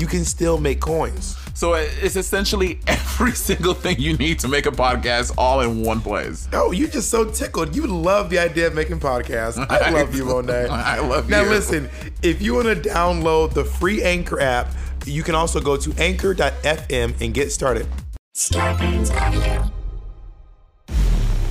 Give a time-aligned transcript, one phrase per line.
[0.00, 1.36] You can still make coins.
[1.52, 5.82] So uh, it's essentially every single thing you need to make a podcast all in
[5.82, 6.48] one place.
[6.54, 7.76] Oh, you're just so tickled.
[7.76, 9.58] You love the idea of making podcasts.
[9.68, 10.68] I love you, Monet.
[10.70, 11.44] I love now, you.
[11.44, 11.90] Now, listen,
[12.22, 14.68] if you want to download the free Anchor app,
[15.04, 17.86] you can also go to anchor.fm and get started.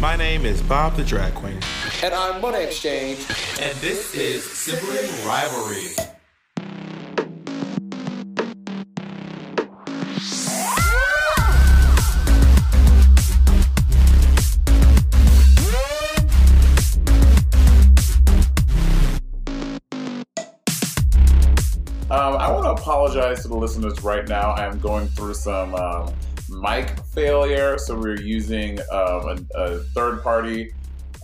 [0.02, 1.60] My name is Bob the Drag Queen.
[2.02, 3.20] And I'm Monet X Change.
[3.62, 6.19] And this is Sibling Rivalry.
[22.12, 24.50] Um, I want to apologize to the listeners right now.
[24.52, 26.12] I am going through some um,
[26.50, 30.74] mic failure, so we're using um, a, a third party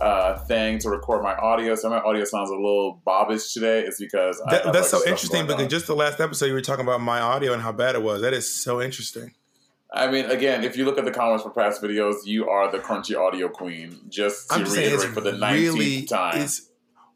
[0.00, 1.74] uh, thing to record my audio.
[1.74, 3.80] So my audio sounds a little bobbish today.
[3.80, 5.68] It's because I That, have, that's like, so interesting because on.
[5.68, 8.22] just the last episode you were talking about my audio and how bad it was.
[8.22, 9.34] That is so interesting.
[9.92, 12.78] I mean, again, if you look at the comments for past videos, you are the
[12.78, 13.98] crunchy audio queen.
[14.08, 16.46] Just to I'm reiterate for the nineteenth really time.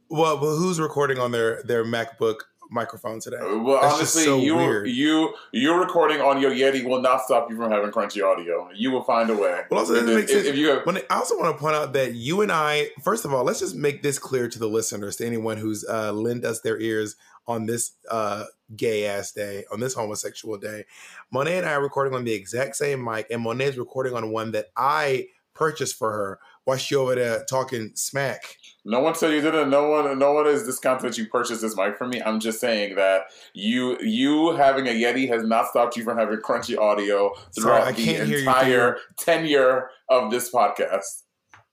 [0.09, 2.37] well, well, who's recording on their their MacBook
[2.71, 3.39] microphone today?
[3.41, 4.89] Well, That's honestly, so you weird.
[4.89, 8.69] you you recording on your Yeti will not stop you from having crunchy audio.
[8.75, 9.63] You will find a way.
[9.71, 12.15] Well, also, If- if- if you have- When I also want to point out that
[12.15, 15.27] you and I, first of all, let's just make this clear to the listeners, to
[15.27, 18.45] anyone who's uh, lend us their ears on this uh,
[18.77, 20.85] gay ass day, on this homosexual day.
[21.33, 24.31] Monet and I are recording on the exact same mic, and Monet is recording on
[24.31, 28.57] one that I purchased for her while she over there talking smack.
[28.85, 29.69] No one said you didn't.
[29.71, 32.23] No one, no one is discounting that you purchased this mic from me.
[32.23, 36.39] I'm just saying that you, you having a Yeti has not stopped you from having
[36.39, 41.23] crunchy audio Sorry, throughout can't the entire tenure of this podcast.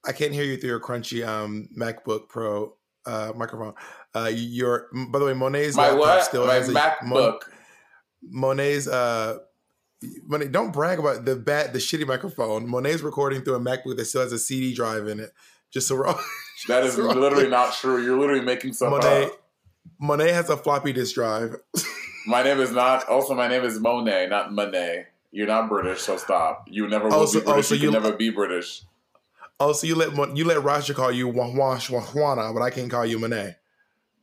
[0.06, 2.76] I can't hear you through your crunchy um, MacBook Pro
[3.06, 3.74] uh, microphone.
[4.14, 6.24] Uh, your by the way, Monet's My laptop what?
[6.24, 7.04] still My has a MacBook.
[7.04, 9.38] Mon- Monet's uh,
[10.26, 10.50] Monet.
[10.50, 12.70] Don't brag about the bad, the shitty microphone.
[12.70, 15.32] Monet's recording through a MacBook that still has a CD drive in it.
[15.72, 16.20] Just so we're all,
[16.68, 18.04] That is so literally not true.
[18.04, 19.26] You're literally making stuff Monet.
[19.26, 19.42] up.
[20.00, 21.56] Monet has a floppy disk drive.
[22.28, 23.08] My name is not.
[23.08, 25.08] Also, my name is Monet, not Monet.
[25.32, 26.68] You're not British, so stop.
[26.70, 27.68] You never will Oh, so- be oh, British.
[27.68, 28.84] so you you- can never be British.
[29.60, 32.92] Oh, so you let you let Rasha call you Juan Juan Juana, but I can't
[32.92, 33.56] call you Monet.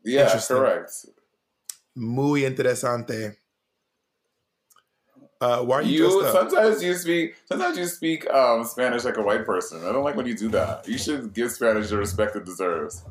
[0.05, 0.57] Yeah, Interesting.
[0.59, 1.07] correct.
[1.97, 3.37] Muy interesante.
[5.45, 9.23] Uh, why are you, You sometimes you speak sometimes you speak um, Spanish like a
[9.23, 9.85] white person.
[9.85, 10.89] I don't like when you do that.
[10.89, 13.05] You should give Spanish the respect it deserves.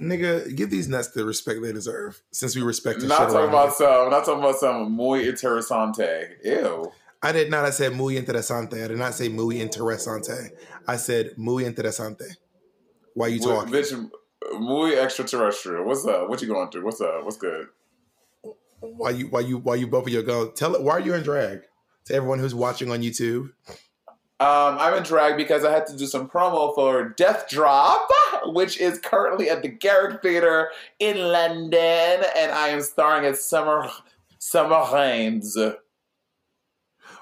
[0.00, 2.22] Nigga, give these nuts the respect they deserve.
[2.30, 4.10] Since we respect the Not shit talking around about some.
[4.10, 6.36] Not talking about some muy interesante.
[6.44, 6.92] Ew.
[7.24, 7.64] I did not.
[7.64, 8.84] I said muy interesante.
[8.84, 10.52] I did not say muy interesante.
[10.86, 12.36] I said muy interesante.
[13.14, 13.72] Why you talking?
[13.72, 14.10] Bitch,
[14.60, 15.84] muy extraterrestrial.
[15.84, 16.28] What's up?
[16.28, 16.84] What you going through?
[16.84, 17.24] What's up?
[17.24, 17.66] What's good?
[18.80, 20.52] Why you why you why you bumping your gun?
[20.54, 20.82] Tell it.
[20.82, 21.60] Why are you in drag?
[22.06, 23.50] To everyone who's watching on YouTube.
[24.40, 28.08] Um, I'm in drag because I had to do some promo for Death Drop,
[28.44, 30.70] which is currently at the Garrick Theatre
[31.00, 33.90] in London, and I am starring as Summer
[34.38, 35.56] Summer Rains.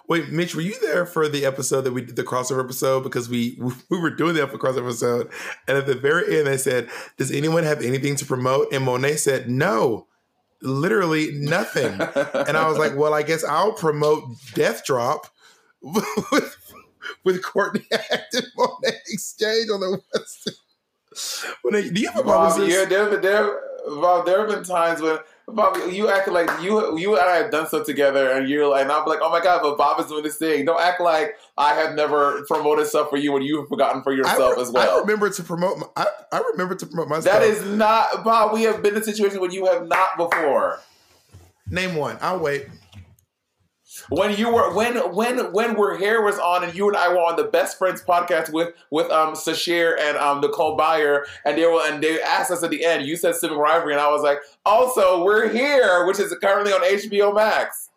[0.09, 3.03] Wait, Mitch, were you there for the episode that we did the crossover episode?
[3.03, 3.59] Because we
[3.91, 5.31] we were doing the crossover episode,
[5.67, 9.17] and at the very end they said, "Does anyone have anything to promote?" And Monet
[9.17, 10.07] said, "No,
[10.67, 14.25] literally nothing." and I was like, "Well, I guess I'll promote
[14.55, 15.27] Death Drop
[15.83, 16.57] with,
[17.25, 20.51] with Courtney Act on Monet X Change on the West."
[21.65, 25.19] Monet, do you have a Bob, yeah, there, there, Bob, there have been times when
[25.49, 28.83] Bob, you act like you, you and I have done stuff together, and you're like,
[28.83, 30.65] and I'm like, oh my god, but Bob is doing this thing.
[30.65, 34.57] Don't act like I have never promoted stuff for you when you've forgotten for yourself
[34.57, 34.97] re- as well.
[34.97, 35.79] I remember to promote.
[35.79, 37.41] My, I, I remember to promote myself.
[37.41, 38.55] That is not Bob.
[38.55, 40.81] We have been in situations when you have not before.
[41.71, 42.19] Name one.
[42.21, 42.67] I'll wait.
[44.09, 47.19] When you were when when when we're here was on and you and I were
[47.19, 51.67] on the best friends podcast with with um Sasheer and um Nicole Byer and they
[51.67, 54.23] were and they asked us at the end you said Sibling Rivalry and I was
[54.23, 57.91] like also we're here which is currently on HBO Max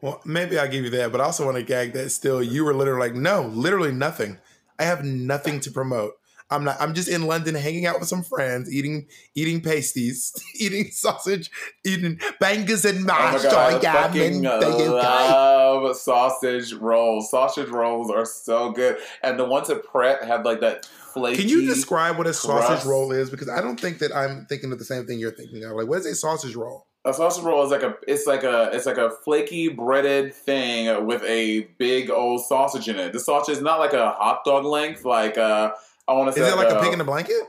[0.00, 2.64] Well, maybe I'll give you that, but I also want to gag that still you
[2.64, 4.38] were literally like, no, literally nothing.
[4.78, 6.17] I have nothing to promote.
[6.50, 6.76] I'm not.
[6.80, 11.50] I'm just in London, hanging out with some friends, eating eating pasties, eating sausage,
[11.84, 13.44] eating bangers and mash.
[13.44, 19.44] oh my god I fucking love sausage rolls sausage rolls are so good and the
[19.44, 22.86] ones at Pret have like that flaky Can you describe what a sausage crust.
[22.86, 23.30] roll is?
[23.30, 25.72] Because I don't think that I'm thinking of the same thing you're thinking of.
[25.72, 26.86] Like, what is a sausage roll?
[27.04, 31.06] A sausage roll is like a it's like a it's like a flaky breaded thing
[31.06, 33.12] with a big old sausage in it.
[33.12, 35.72] The sausage is not like a hot dog length, like uh
[36.08, 37.42] I want to Is it like a pig in a uh, blanket?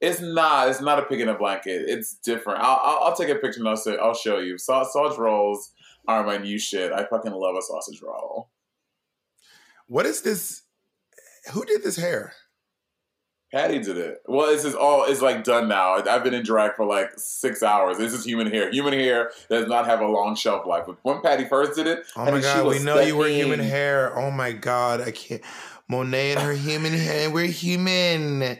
[0.00, 0.68] It's not.
[0.68, 1.84] It's not a pig in a blanket.
[1.88, 2.60] It's different.
[2.60, 4.58] I'll, I'll, I'll take a picture and I'll, say, I'll show you.
[4.58, 5.72] Sa- sausage rolls
[6.06, 6.92] are my new shit.
[6.92, 8.50] I fucking love a sausage roll.
[9.86, 10.62] What is this?
[11.52, 12.32] Who did this hair?
[13.52, 14.18] Patty did it.
[14.26, 15.94] Well, this is all is like done now.
[15.94, 17.96] I've been in drag for like six hours.
[17.96, 18.70] This is human hair.
[18.70, 20.84] Human hair does not have a long shelf life.
[20.86, 24.14] But when Patty first did it, Oh my god, we know you were human hair.
[24.18, 25.40] Oh my god, I can't.
[25.88, 27.30] Monet and her human hair.
[27.30, 28.40] We're human.
[28.42, 28.58] Human.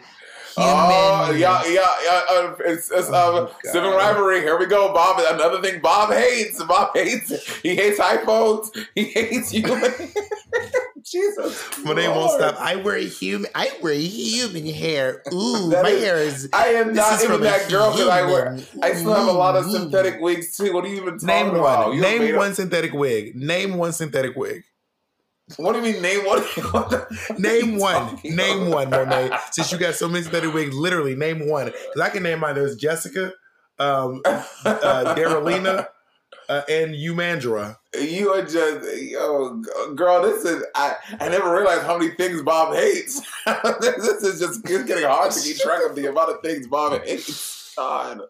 [0.56, 2.22] Oh yeah, yeah, yeah.
[2.30, 4.40] Uh, it's it's Oh, um, civil rivalry.
[4.40, 5.20] Here we go, Bob.
[5.34, 6.62] Another thing Bob hates.
[6.64, 7.60] Bob hates.
[7.60, 8.68] He hates iPhones.
[8.94, 9.62] He hates you.
[11.04, 11.78] Jesus.
[11.84, 12.56] Monet won't stop.
[12.58, 13.50] I wear human.
[13.54, 15.22] I wear human hair.
[15.32, 16.48] Ooh, That my is- hair is.
[16.52, 18.58] I am not is even that girl because I wear.
[18.82, 20.72] I still have a lot of synthetic wigs too.
[20.72, 21.88] What are you even talking Name about?
[21.88, 21.96] one.
[21.96, 23.36] You Name one synthetic wig.
[23.36, 24.64] Name one synthetic wig.
[25.56, 26.02] What do you mean?
[26.02, 26.40] Name one.
[26.70, 28.18] what the fuck are Name one.
[28.24, 28.74] Name about?
[28.74, 29.30] one, Monet.
[29.52, 31.66] Since you got so many synthetic wigs, literally name one.
[31.66, 32.54] Because I can name mine.
[32.54, 33.32] There's Jessica,
[33.78, 35.88] um, uh, Darylina,
[36.48, 37.76] uh, and Umandra.
[37.98, 39.62] You are just, yo,
[39.94, 40.22] girl.
[40.22, 40.62] This is.
[40.74, 40.96] I.
[41.20, 43.20] I never realized how many things Bob hates.
[43.80, 47.02] this is just it's getting hard to keep track of the amount of things Bob
[47.04, 47.72] hates.
[47.76, 48.20] God.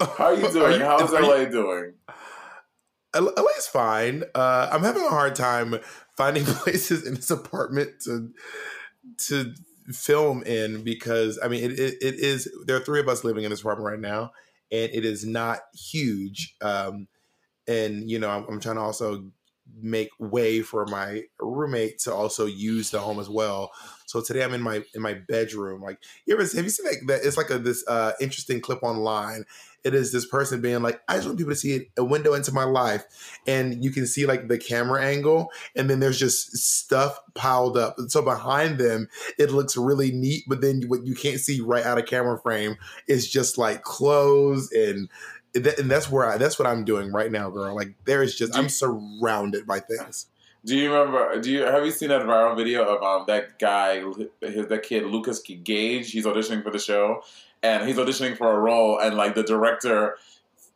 [0.00, 0.80] How are you doing?
[0.80, 1.94] you- How's you- LA doing?
[3.18, 4.24] LA's fine.
[4.34, 5.76] Uh, I'm having a hard time
[6.16, 8.30] finding places in this apartment to
[9.28, 9.54] to
[9.88, 13.44] film in because I mean it, it, it is there are three of us living
[13.44, 14.32] in this apartment right now
[14.72, 16.56] and it is not huge.
[16.60, 17.08] Um,
[17.68, 19.30] and you know I'm, I'm trying to also
[19.80, 23.72] make way for my roommate to also use the home as well.
[24.06, 25.82] So today I'm in my in my bedroom.
[25.82, 27.24] Like you ever have you seen like that?
[27.24, 29.44] It's like a this uh interesting clip online.
[29.86, 32.34] It is this person being like, I just want people to see it, a window
[32.34, 33.04] into my life,
[33.46, 37.94] and you can see like the camera angle, and then there's just stuff piled up.
[38.08, 41.98] So behind them, it looks really neat, but then what you can't see right out
[41.98, 42.76] of camera frame
[43.06, 45.08] is just like clothes and
[45.54, 47.74] and that's where I, that's what I'm doing right now, girl.
[47.74, 50.26] Like there is just I'm surrounded by things.
[50.66, 51.40] Do you remember?
[51.40, 54.02] Do you have you seen that viral video of um that guy,
[54.40, 56.10] his that kid Lucas Gage?
[56.10, 57.22] He's auditioning for the show,
[57.62, 60.16] and he's auditioning for a role, and like the director,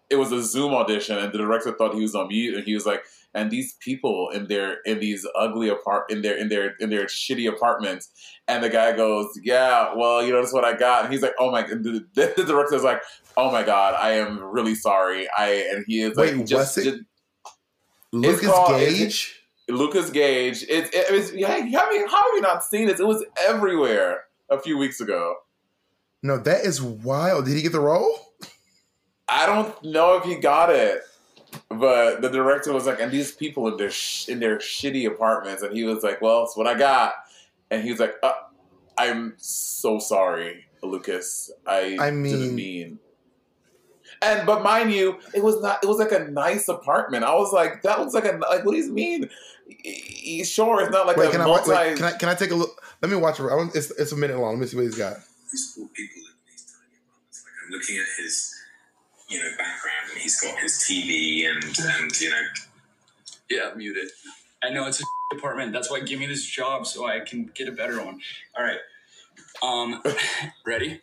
[0.09, 2.75] it was a Zoom audition, and the director thought he was on mute, and he
[2.75, 6.75] was like, and these people in their in these ugly apart in their in their
[6.81, 8.11] in their shitty apartments,
[8.49, 11.35] and the guy goes, yeah, well, you know, that's what I got, and he's like,
[11.39, 13.03] oh my, the, the, the director's like,
[13.37, 16.99] oh my god, I am really sorry, I and he is like, Wait, just, just
[18.13, 19.41] Lucas called, Gage.
[19.69, 20.65] Lucas Gage.
[20.69, 21.53] It's it, was yeah.
[21.53, 22.99] I mean, how have you not seen it?
[22.99, 25.37] It was everywhere a few weeks ago.
[26.23, 27.47] No, that is wild.
[27.47, 28.15] Did he get the role?
[29.29, 31.03] I don't know if he got it,
[31.69, 35.63] but the director was like, and these people in their sh- in their shitty apartments,
[35.63, 37.15] and he was like, well, it's what I got,
[37.71, 38.33] and he was like, uh,
[38.99, 41.51] I'm so sorry, Lucas.
[41.67, 42.99] I I mean, didn't mean.
[44.21, 45.83] And but mind you, it was not.
[45.83, 47.25] It was like a nice apartment.
[47.25, 48.65] I was like, that looks like a like.
[48.65, 49.31] What do you mean?
[50.45, 51.71] Sure it's not like wait, a can multi.
[51.71, 52.83] I, wait, can I can I take a look?
[53.01, 53.47] Let me watch it.
[53.75, 54.55] It's it's a minute long.
[54.55, 55.17] Let me see what he's got.
[55.53, 57.45] These poor people live in these tiny apartments.
[57.45, 58.55] Like I'm looking at his,
[59.29, 62.43] you know, background, and he's got his TV and and you know.
[63.51, 64.13] Yeah, mute it.
[64.63, 65.05] I know it's a
[65.37, 65.73] apartment.
[65.73, 68.21] That's why give me this job so I can get a better one.
[68.57, 68.79] All right.
[69.63, 70.03] Um,
[70.67, 71.01] ready?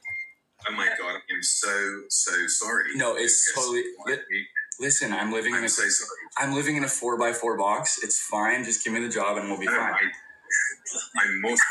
[0.69, 2.95] Oh my god, I'm so so sorry.
[2.95, 3.83] No, it's totally.
[4.07, 4.47] Li-
[4.79, 5.69] listen, I'm living I'm in a.
[5.69, 6.19] So sorry.
[6.37, 7.99] I'm living in a four by four box.
[8.03, 8.63] It's fine.
[8.63, 9.93] Just give me the job and we'll be no, fine.
[9.93, 11.61] I, I'm most.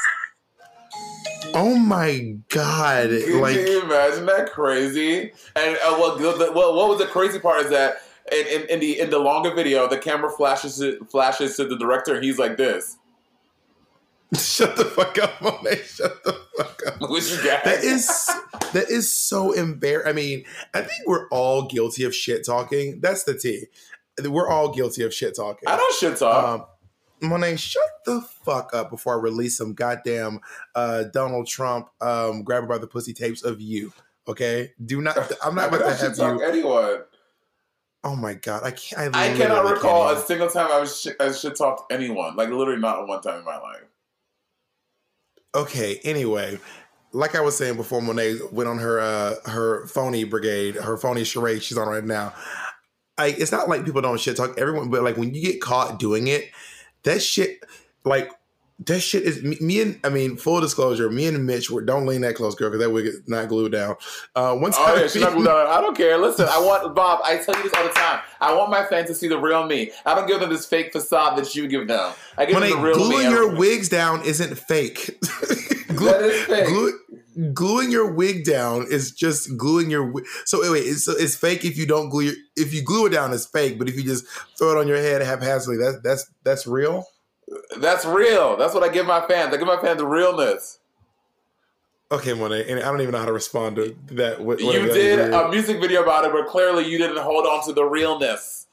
[1.55, 3.09] Oh my god!
[3.09, 5.33] Can like, you imagine that crazy?
[5.55, 8.03] And uh, well, the, well, what was the crazy part is that
[8.33, 11.77] in, in, in, the in the longer video, the camera flashes it, flashes to the
[11.77, 12.97] director, and he's like this.
[14.35, 15.83] Shut the fuck up, Monet.
[15.85, 17.01] Shut the fuck up.
[17.01, 17.65] What you got?
[17.65, 18.07] That is
[18.73, 20.11] that is so embarrassing.
[20.11, 23.01] I mean, I think we're all guilty of shit talking.
[23.01, 23.67] That's the T.
[24.25, 25.69] We're all guilty of shit talking.
[25.69, 26.61] I don't shit talk.
[26.61, 26.67] Um,
[27.21, 30.41] Monet, shut the fuck up before I release some goddamn
[30.75, 33.93] uh, Donald Trump um, grab by the pussy tapes of you.
[34.29, 35.17] Okay, do not.
[35.45, 36.43] I'm not about to have you.
[36.43, 36.99] Anyone.
[38.05, 39.17] Oh my god, I can't.
[39.17, 42.37] I, I cannot recall can't a single time I was sh- I shit talked anyone.
[42.37, 43.83] Like literally, not one time in my life.
[45.55, 46.01] Okay.
[46.05, 46.59] Anyway,
[47.13, 51.25] like I was saying before, Monet went on her uh, her phony brigade, her phony
[51.25, 52.33] charade she's on right now.
[53.19, 55.99] I, it's not like people don't shit talk everyone, but like when you get caught
[55.99, 56.51] doing it,
[57.07, 57.65] that shit,
[58.05, 58.31] like
[58.81, 62.05] that shit is me, me, and I mean full disclosure, me and Mitch were don't
[62.05, 63.97] lean that close, girl, because that wig is not glued down.
[64.35, 65.67] Uh, once oh yeah, she's not glued down.
[65.67, 66.19] I don't care.
[66.19, 67.21] Listen, I want Bob.
[67.25, 68.21] I tell you this all the time.
[68.41, 69.93] I want my fans to see the real me.
[70.05, 72.13] I don't give them this fake facade that you give them.
[72.37, 73.17] I give when them the real gluing me.
[73.17, 75.21] Gluing your wigs down isn't fake.
[75.89, 76.67] Glue, that is fake.
[76.67, 80.27] Glue, gluing your wig down is just gluing your wig.
[80.45, 83.33] So wait, it's, it's fake if you don't glue your, if you glue it down,
[83.33, 83.79] it's fake.
[83.79, 84.27] But if you just
[84.59, 87.07] throw it on your head haphazardly, that's that's that's real.
[87.79, 88.57] That's real.
[88.57, 89.55] That's what I give my fans.
[89.55, 90.79] I give my fans the realness.
[92.11, 94.41] Okay, Monet, and I don't even know how to respond to that.
[94.41, 97.73] What, you did a music video about it, but clearly you didn't hold on to
[97.73, 98.67] the realness.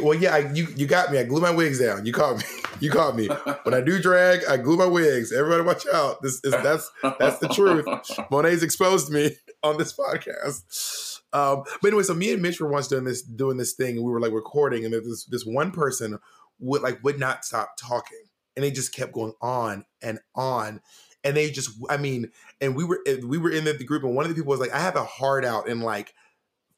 [0.00, 1.18] Well, yeah, I, you you got me.
[1.18, 2.06] I glue my wigs down.
[2.06, 2.44] You caught me.
[2.80, 3.28] You caught me.
[3.62, 5.32] when I do drag, I glue my wigs.
[5.32, 6.20] Everybody, watch out.
[6.20, 6.90] This is that's
[7.20, 7.86] that's the truth.
[8.30, 11.20] Monet's exposed me on this podcast.
[11.32, 14.04] Um, but anyway, so me and Mitch were once doing this doing this thing, and
[14.04, 16.18] we were like recording, and this this one person
[16.62, 18.24] would like would not stop talking
[18.56, 20.80] and they just kept going on and on
[21.24, 24.14] and they just i mean and we were we were in the, the group and
[24.14, 26.14] one of the people was like i have a heart out in like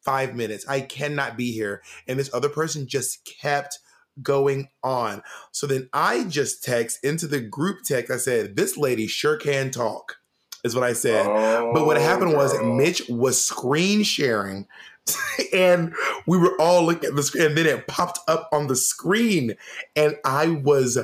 [0.05, 0.67] five minutes.
[0.69, 1.83] I cannot be here.
[2.07, 3.79] And this other person just kept
[4.23, 5.23] going on.
[5.51, 9.73] So then i just text into the group text i said this lady sure can
[9.73, 10.19] talk
[10.63, 11.27] is what i said.
[11.27, 14.69] Oh, but what happened was oh, mitch was screen sharing
[15.53, 15.95] and
[16.27, 19.55] we were all looking at the screen, and then it popped up on the screen,
[19.97, 20.99] and I was.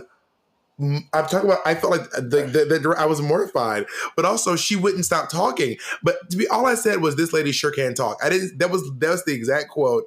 [0.81, 1.61] Mm, I'm talking about.
[1.67, 3.85] I felt like the, the, the, I was mortified,
[4.17, 5.77] but also she wouldn't stop talking.
[6.03, 8.59] But to be, all I said was, "This lady sure can talk." I didn't.
[8.59, 10.05] That was that was the exact quote.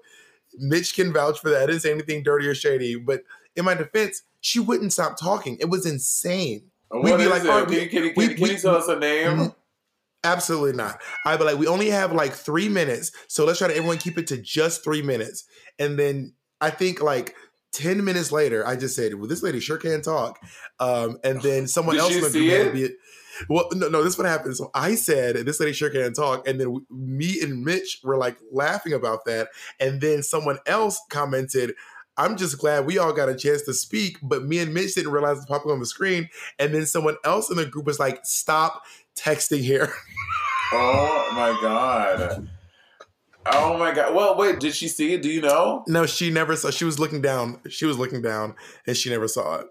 [0.58, 1.64] Mitch can vouch for that.
[1.64, 3.24] I didn't say anything dirty or shady, but
[3.56, 5.58] in my defense, she wouldn't stop talking.
[5.60, 6.72] It was insane.
[6.90, 9.00] What We'd be like, oh, can, can, can, we, can we, you tell us a
[9.00, 9.28] name?
[9.28, 9.48] Mm-hmm.
[10.24, 11.02] Absolutely not.
[11.26, 14.18] I'd be like, we only have like three minutes, so let's try to everyone keep
[14.18, 15.44] it to just three minutes.
[15.80, 17.36] And then I think like
[17.74, 20.40] 10 minutes later, I just said, Well, this lady sure can talk.
[20.80, 22.90] Um, and then someone else she in the see group had to it?
[22.90, 22.96] be
[23.50, 24.56] well, no, no, this is what happened.
[24.56, 26.48] So I said, This lady sure can talk.
[26.48, 29.50] And then we, me and Mitch were like laughing about that.
[29.80, 31.74] And then someone else commented,
[32.16, 35.12] I'm just glad we all got a chance to speak, but me and Mitch didn't
[35.12, 36.30] realize it's popping on the screen.
[36.60, 38.84] And then someone else in the group was like, Stop
[39.16, 39.94] texting here.
[40.76, 42.48] Oh my god.
[43.46, 44.16] Oh my god.
[44.16, 45.22] Well, wait, did she see it?
[45.22, 45.84] Do you know?
[45.88, 46.72] no, she never saw.
[46.72, 47.60] She was looking down.
[47.70, 48.56] She was looking down,
[48.88, 49.68] and she never saw it.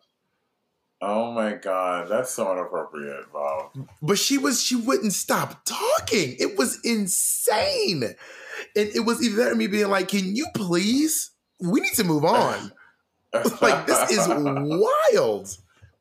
[1.00, 3.72] Oh my god, that's so inappropriate, Bob.
[4.00, 4.62] But she was.
[4.62, 6.36] She wouldn't stop talking.
[6.38, 11.32] It was insane, and it was either me being like, "Can you please?
[11.60, 12.70] We need to move on."
[13.60, 15.48] like this is wild.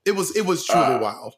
[0.06, 0.36] It was.
[0.36, 1.34] It was truly Uh, wild.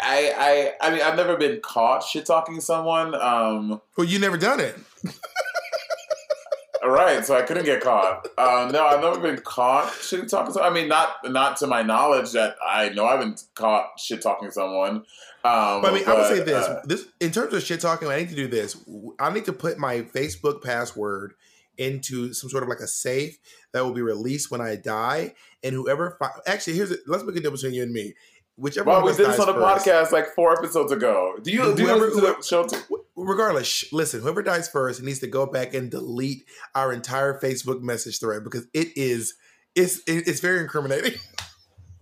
[0.00, 3.14] I, I I mean I've never been caught shit talking someone.
[3.14, 4.76] Um Well, you never done it.
[6.84, 8.26] right, so I couldn't get caught.
[8.38, 10.70] Um no, I've never been caught shit talking someone.
[10.70, 14.50] I mean not not to my knowledge that I know I haven't caught shit talking
[14.50, 15.04] someone.
[15.44, 18.08] Um But I mean, I would say this: uh, this in terms of shit talking.
[18.08, 18.76] I need to do this.
[19.18, 21.34] I need to put my Facebook password
[21.78, 23.38] into some sort of like a safe
[23.72, 25.34] that will be released when I die.
[25.62, 27.00] And whoever fi- actually here's it.
[27.06, 28.14] Let's make a difference between you and me.
[28.58, 31.36] Whichever well, one we did this on the first- podcast like four episodes ago.
[31.40, 32.64] Do you do you Whoever- listen to the show?
[32.66, 33.04] Too?
[33.14, 34.20] Regardless, sh- listen.
[34.20, 38.66] Whoever dies first needs to go back and delete our entire Facebook message thread because
[38.74, 39.34] it is
[39.76, 41.14] it's it's very incriminating.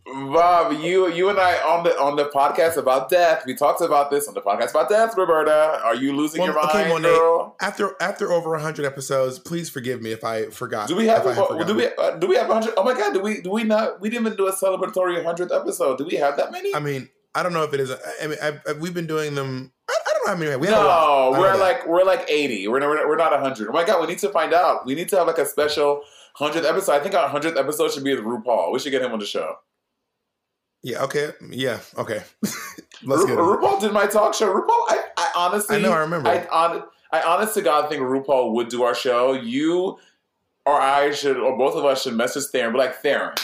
[0.06, 3.42] Bob, you you and I on the on the podcast about death.
[3.44, 5.16] We talked about this on the podcast about death.
[5.16, 7.56] Roberta, are you losing Well, your mind, okay, Monet, girl?
[7.60, 10.86] After after over hundred episodes, please forgive me if I forgot.
[10.86, 12.74] Do we have I a, do we uh, do we have hundred?
[12.76, 14.00] Oh my god, do we do we not?
[14.00, 15.98] We didn't even do a celebratory hundredth episode.
[15.98, 16.72] Do we have that many?
[16.72, 17.90] I mean, I don't know if it is.
[17.90, 19.72] I mean, I, I, we've been doing them.
[19.90, 21.58] I, I don't know how many we no, we're that.
[21.58, 22.68] like we're like eighty.
[22.68, 23.68] We're we're we're not hundred.
[23.68, 24.86] Oh my god, we need to find out.
[24.86, 26.02] We need to have like a special
[26.34, 26.92] hundredth episode.
[26.92, 28.72] I think our hundredth episode should be with RuPaul.
[28.72, 29.56] We should get him on the show.
[30.86, 31.02] Yeah.
[31.02, 31.30] Okay.
[31.50, 31.80] Yeah.
[31.98, 32.22] Okay.
[32.42, 33.40] Let's Ru- get it.
[33.40, 34.54] RuPaul did my talk show.
[34.54, 36.28] RuPaul, I, I honestly, I know, I remember.
[36.28, 39.32] I, on, I honest to God think RuPaul would do our show.
[39.32, 39.98] You
[40.64, 43.34] or I should, or both of us should message Theron, be like Theron.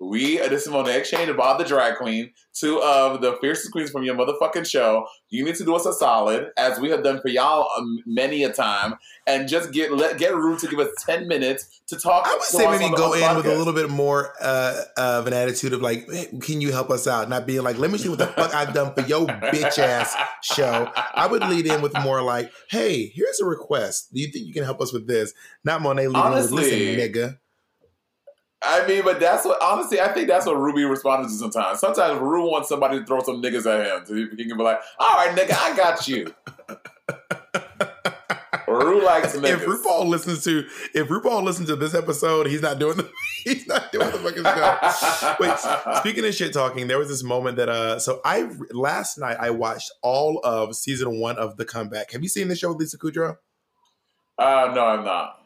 [0.00, 3.70] We, this is Monet X Change of Bob the Drag Queen, two of the fiercest
[3.70, 5.06] queens from your motherfucking show.
[5.30, 8.42] You need to do us a solid, as we have done for y'all um, many
[8.42, 8.94] a time,
[9.26, 12.26] and just get let get Ru to give us ten minutes to talk.
[12.26, 15.72] I would say maybe go in with a little bit more uh, of an attitude
[15.72, 17.28] of like, "Hey, can you help us out?
[17.28, 20.14] Not being like, let me see what the fuck I've done for your bitch ass
[20.42, 20.90] show.
[20.96, 24.12] I would lead in with more like, hey, here's a request.
[24.12, 25.32] Do you think you can help us with this?
[25.62, 26.78] Not Monet leading Honestly, with, listen,
[27.22, 27.38] nigga.
[28.64, 31.80] I mean, but that's what honestly, I think that's what Ruby responded to sometimes.
[31.80, 34.80] Sometimes Ru wants somebody to throw some niggas at him so he can be like,
[34.98, 36.34] all right, nigga, I got you.
[38.66, 39.60] Ru likes niggas.
[39.60, 43.10] If RuPaul listens to if RuPaul listens to this episode, he's not doing the
[43.44, 45.36] he's not doing the fucking show.
[45.38, 49.36] Wait, speaking of shit talking, there was this moment that uh so I last night
[49.38, 52.12] I watched all of season one of The Comeback.
[52.12, 53.36] Have you seen the show with Lisa Kudrow?
[54.38, 55.43] Uh, no, I'm not.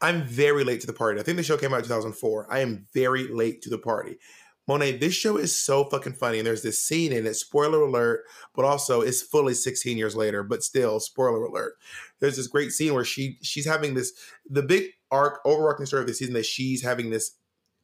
[0.00, 1.20] I'm very late to the party.
[1.20, 2.46] I think the show came out in 2004.
[2.50, 4.18] I am very late to the party.
[4.66, 6.38] Monet, this show is so fucking funny.
[6.38, 10.42] And there's this scene in it, spoiler alert, but also it's fully 16 years later,
[10.42, 11.74] but still, spoiler alert.
[12.20, 14.12] There's this great scene where she she's having this
[14.48, 17.32] the big arc, overarching story of the season that she's having this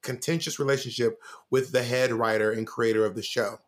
[0.03, 3.59] contentious relationship with the head writer and creator of the show.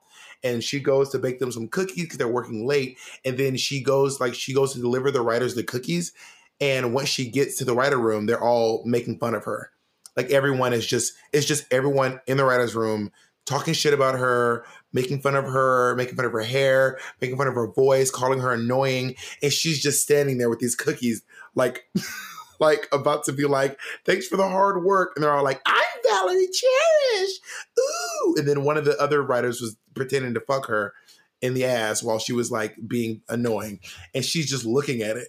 [0.44, 2.96] And she goes to bake them some cookies because they're working late.
[3.24, 6.12] And then she goes, like, she goes to deliver the writers the cookies.
[6.60, 9.70] And once she gets to the writer room, they're all making fun of her.
[10.16, 13.12] Like everyone is just, it's just everyone in the writer's room
[13.46, 17.46] talking shit about her, making fun of her, making fun of her hair, making fun
[17.48, 19.14] of her voice, calling her annoying.
[19.42, 21.22] And she's just standing there with these cookies,
[21.54, 21.88] like,
[22.60, 25.12] like about to be like, thanks for the hard work.
[25.14, 27.30] And they're all like, I'm Valerie Cherish.
[27.78, 28.34] Ooh.
[28.36, 30.92] And then one of the other writers was pretending to fuck her
[31.40, 33.80] in the ass while she was like being annoying.
[34.14, 35.28] And she's just looking at it.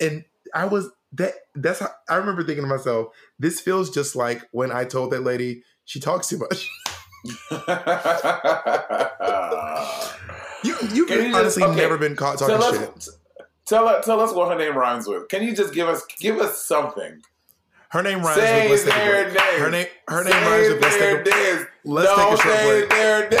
[0.00, 4.42] And I was that that's how I remember thinking to myself, this feels just like
[4.52, 6.68] when I told that lady she talks too much.
[10.64, 12.82] You you've Can you just- honestly okay, never been caught talking tell shit.
[12.96, 13.08] us,
[13.66, 15.28] tell, us- tell us what her name rhymes with.
[15.28, 17.20] Can you just give us give us something?
[17.88, 19.40] Her name rhymes Say with let's take a break.
[19.58, 21.66] Her name her name Say rhymes with let's take a names.
[21.84, 23.40] let's Don't take a short break.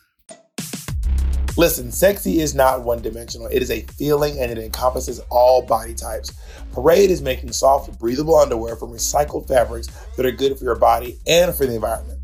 [1.57, 3.47] Listen, sexy is not one dimensional.
[3.47, 6.31] It is a feeling and it encompasses all body types.
[6.71, 11.19] Parade is making soft, breathable underwear from recycled fabrics that are good for your body
[11.27, 12.19] and for the environment.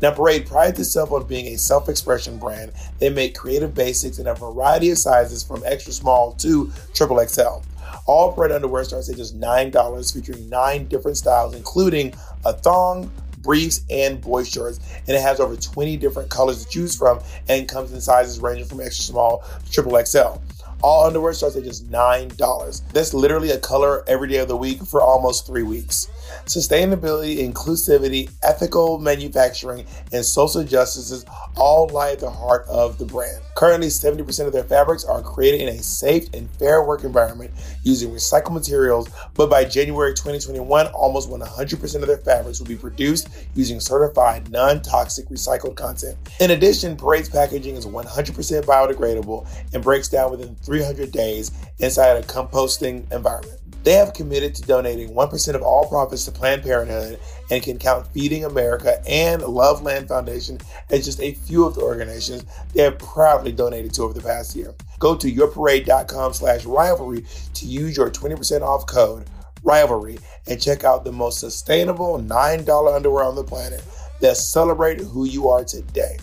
[0.00, 2.72] Now, Parade prides itself on being a self expression brand.
[2.98, 7.62] They make creative basics in a variety of sizes from extra small to triple XL.
[8.06, 12.14] All Parade underwear starts at just $9, featuring nine different styles, including
[12.44, 13.12] a thong,
[13.42, 14.80] briefs, and boy shorts.
[15.06, 18.66] And it has over 20 different colors to choose from and comes in sizes ranging
[18.66, 20.38] from extra small to triple XL.
[20.82, 22.92] All underwear starts at just $9.
[22.92, 26.08] That's literally a color every day of the week for almost three weeks.
[26.46, 31.24] Sustainability, inclusivity, ethical manufacturing, and social justices
[31.56, 33.40] all lie at the heart of the brand.
[33.54, 37.52] Currently, 70% of their fabrics are created in a safe and fair work environment
[37.84, 43.28] using recycled materials, but by January 2021, almost 100% of their fabrics will be produced
[43.54, 46.16] using certified non toxic recycled content.
[46.40, 52.22] In addition, Parade's packaging is 100% biodegradable and breaks down within 300 days inside a
[52.22, 53.60] composting environment.
[53.84, 58.06] They have committed to donating 1% of all profits to Planned Parenthood and can count
[58.14, 60.58] Feeding America and Loveland Foundation
[60.88, 64.56] as just a few of the organizations they have proudly donated to over the past
[64.56, 64.74] year.
[64.98, 69.26] Go to yourparade.com slash rivalry to use your 20% off code
[69.62, 73.84] rivalry and check out the most sustainable $9 underwear on the planet
[74.22, 76.16] that celebrate who you are today.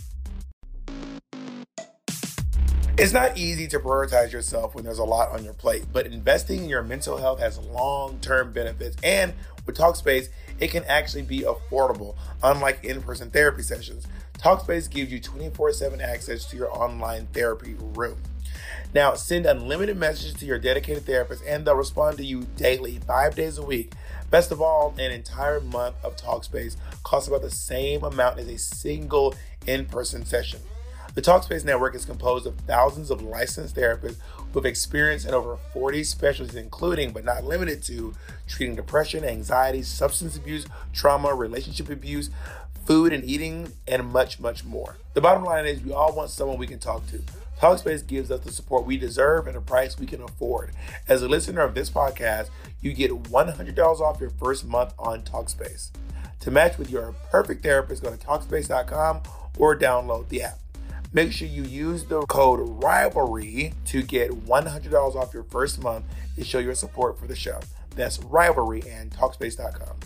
[3.02, 6.64] It's not easy to prioritize yourself when there's a lot on your plate, but investing
[6.64, 8.98] in your mental health has long term benefits.
[9.06, 9.34] And
[9.66, 10.28] with Talkspace,
[10.60, 14.06] it can actually be affordable, unlike in person therapy sessions.
[14.38, 18.18] Talkspace gives you 24 7 access to your online therapy room.
[18.94, 23.34] Now, send unlimited messages to your dedicated therapist, and they'll respond to you daily, five
[23.34, 23.94] days a week.
[24.30, 28.58] Best of all, an entire month of Talkspace costs about the same amount as a
[28.58, 29.36] single
[29.68, 30.60] in person session.
[31.16, 34.18] The Talkspace Network is composed of thousands of licensed therapists
[34.54, 38.14] with experience in over 40 specialties, including but not limited to
[38.48, 42.30] treating depression, anxiety, substance abuse, trauma, relationship abuse,
[42.86, 44.98] food and eating, and much, much more.
[45.14, 47.22] The bottom line is we all want someone we can talk to.
[47.60, 50.72] Talkspace gives us the support we deserve at a price we can afford.
[51.08, 52.50] As a listener of this podcast,
[52.82, 55.90] you get $100 off your first month on Talkspace.
[56.42, 59.24] To match with your perfect therapist, go to Talkspace.com
[59.58, 60.58] or download the app.
[61.12, 66.06] Make sure you use the code RIVALRY to get $100 off your first month
[66.38, 67.60] and show your support for the show.
[67.96, 69.99] That's Rivalry and Talkspace.com.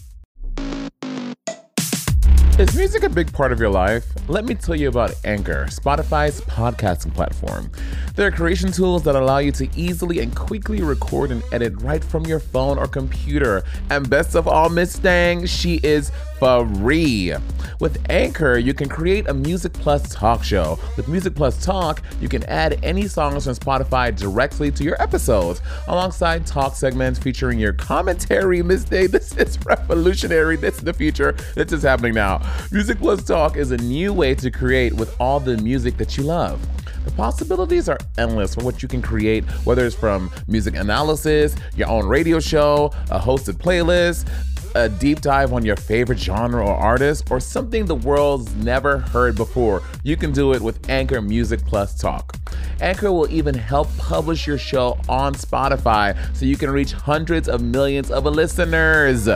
[2.63, 4.06] Is music a big part of your life?
[4.30, 7.69] Let me tell you about Anchor, Spotify's podcasting platform.
[8.15, 12.02] There are creation tools that allow you to easily and quickly record and edit right
[12.02, 13.65] from your phone or computer.
[13.89, 17.34] And best of all, Miss Dang, she is free.
[17.80, 20.78] With Anchor, you can create a Music Plus talk show.
[20.95, 25.62] With Music Plus Talk, you can add any songs from Spotify directly to your episodes,
[25.88, 28.62] alongside talk segments featuring your commentary.
[28.62, 30.56] Miss Day, this is revolutionary.
[30.56, 31.34] This is the future.
[31.56, 32.41] This is happening now.
[32.71, 36.23] Music Plus Talk is a new way to create with all the music that you
[36.23, 36.59] love.
[37.05, 41.89] The possibilities are endless for what you can create, whether it's from music analysis, your
[41.89, 44.27] own radio show, a hosted playlist,
[44.75, 49.35] a deep dive on your favorite genre or artist, or something the world's never heard
[49.35, 49.83] before.
[50.03, 52.37] You can do it with Anchor Music Plus Talk.
[52.81, 57.61] Anchor will even help publish your show on Spotify so you can reach hundreds of
[57.61, 59.27] millions of listeners.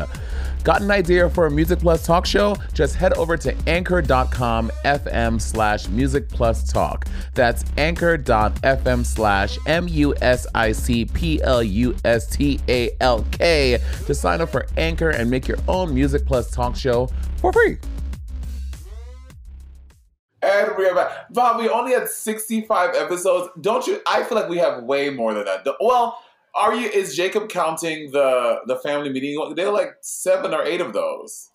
[0.64, 2.56] Got an idea for a Music Plus talk show?
[2.74, 7.06] Just head over to anchor.com FM slash Music Plus Talk.
[7.34, 13.26] That's anchor.fm slash M U S I C P L U S T A L
[13.32, 17.54] K to sign up for Anchor and make your own Music Plus talk show for
[17.54, 17.78] free.
[20.42, 21.34] And we're back.
[21.34, 23.50] Bob, we only had 65 episodes.
[23.60, 24.02] Don't you?
[24.06, 25.66] I feel like we have way more than that.
[25.82, 26.20] Well,
[26.58, 26.88] are you?
[26.90, 29.54] Is Jacob counting the the family meeting?
[29.56, 31.50] There are like seven or eight of those.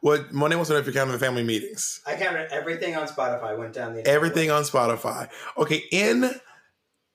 [0.00, 2.00] What Monday wants to know if you're counting the family meetings.
[2.06, 3.58] I counted everything on Spotify.
[3.58, 5.28] Went down the everything on Spotify.
[5.56, 6.30] Okay, in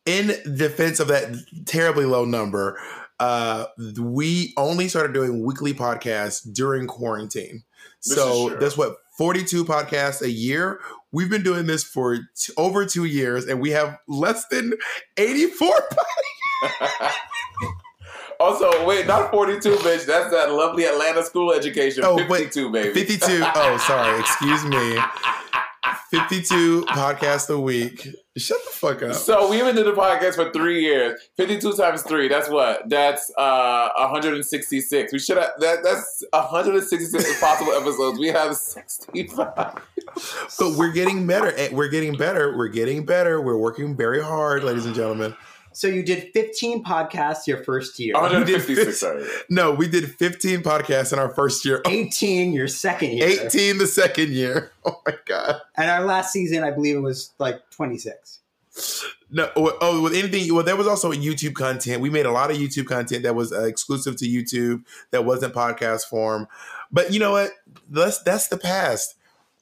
[0.06, 1.34] in defense of that
[1.65, 2.77] terribly low number,
[3.19, 7.63] uh, we only started doing weekly podcasts during quarantine.
[8.03, 10.82] This so that's what 42 podcasts a year.
[11.12, 14.73] We've been doing this for t- over two years, and we have less than
[15.17, 15.69] 84
[18.43, 20.06] Also, wait, not 42, bitch.
[20.06, 22.03] That's that lovely Atlanta school education.
[22.06, 22.93] Oh, 52, baby.
[22.93, 23.41] 52.
[23.56, 24.19] Oh, sorry.
[24.19, 24.99] Excuse me.
[26.12, 28.08] 52 podcasts a week.
[28.36, 29.13] Shut the fuck up.
[29.13, 31.19] So we've been doing the podcast for three years.
[31.38, 32.27] 52 times three.
[32.27, 32.88] That's what?
[32.89, 35.13] That's uh 166.
[35.13, 38.19] We should have that that's 166 possible episodes.
[38.19, 39.45] We have 65.
[40.60, 41.53] But we're getting better.
[41.71, 42.58] We're getting better.
[42.58, 43.41] We're getting better.
[43.41, 45.36] We're working very hard, ladies and gentlemen.
[45.73, 48.13] So you did 15 podcasts your first year.
[48.21, 49.03] We did fif-
[49.49, 51.81] No, we did 15 podcasts in our first year.
[51.88, 53.45] 18 your second year.
[53.45, 54.71] 18 the second year.
[54.86, 55.62] Oh my god.
[55.77, 58.39] And our last season, I believe it was like 26.
[59.31, 60.53] No, oh, with anything.
[60.53, 62.01] Well, there was also YouTube content.
[62.01, 65.53] We made a lot of YouTube content that was uh, exclusive to YouTube, that wasn't
[65.53, 66.47] podcast form.
[66.91, 67.51] But you know what?
[67.89, 69.15] That's that's the past.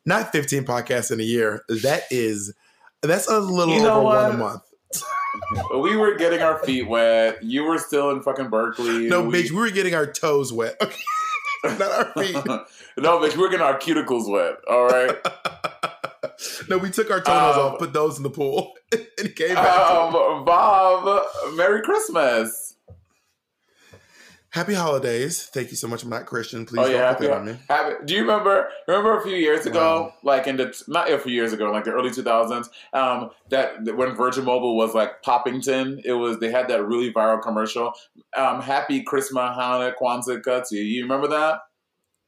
[0.05, 1.63] Not 15 podcasts in a year.
[1.69, 2.53] That is,
[3.01, 4.63] that's a little You know over one a month.
[5.79, 7.43] we were getting our feet wet.
[7.43, 9.07] You were still in fucking Berkeley.
[9.07, 10.79] No, We- bitch, we were getting our toes wet.
[11.63, 12.33] Not our feet.
[12.97, 14.55] no, bitch, we were getting our cuticles wet.
[14.69, 15.15] All right.
[16.69, 19.91] No, we took our toenails Um, off, put those in the pool, and came back.
[19.91, 21.23] Um, Bob,
[21.55, 22.75] Merry Christmas.
[24.51, 25.43] Happy holidays.
[25.45, 26.03] Thank you so much.
[26.03, 26.65] I'm not Christian.
[26.65, 27.57] Please oh yeah, don't put that on me.
[27.69, 28.67] happy- Do you remember?
[28.85, 31.91] Remember a few years ago, like in the not a few years ago, like the
[31.91, 36.85] early 2000s, um, that when Virgin Mobile was like Poppington, it was they had that
[36.85, 37.93] really viral commercial.
[38.35, 40.83] Um, Happy Christmas, Hanukkah, Kwanzaa, to you.
[40.83, 41.59] You remember that?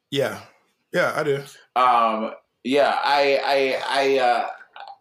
[0.10, 0.40] Yeah,
[0.94, 1.44] yeah, I do.
[1.76, 2.32] Um,
[2.64, 4.48] yeah, I, I, I, uh,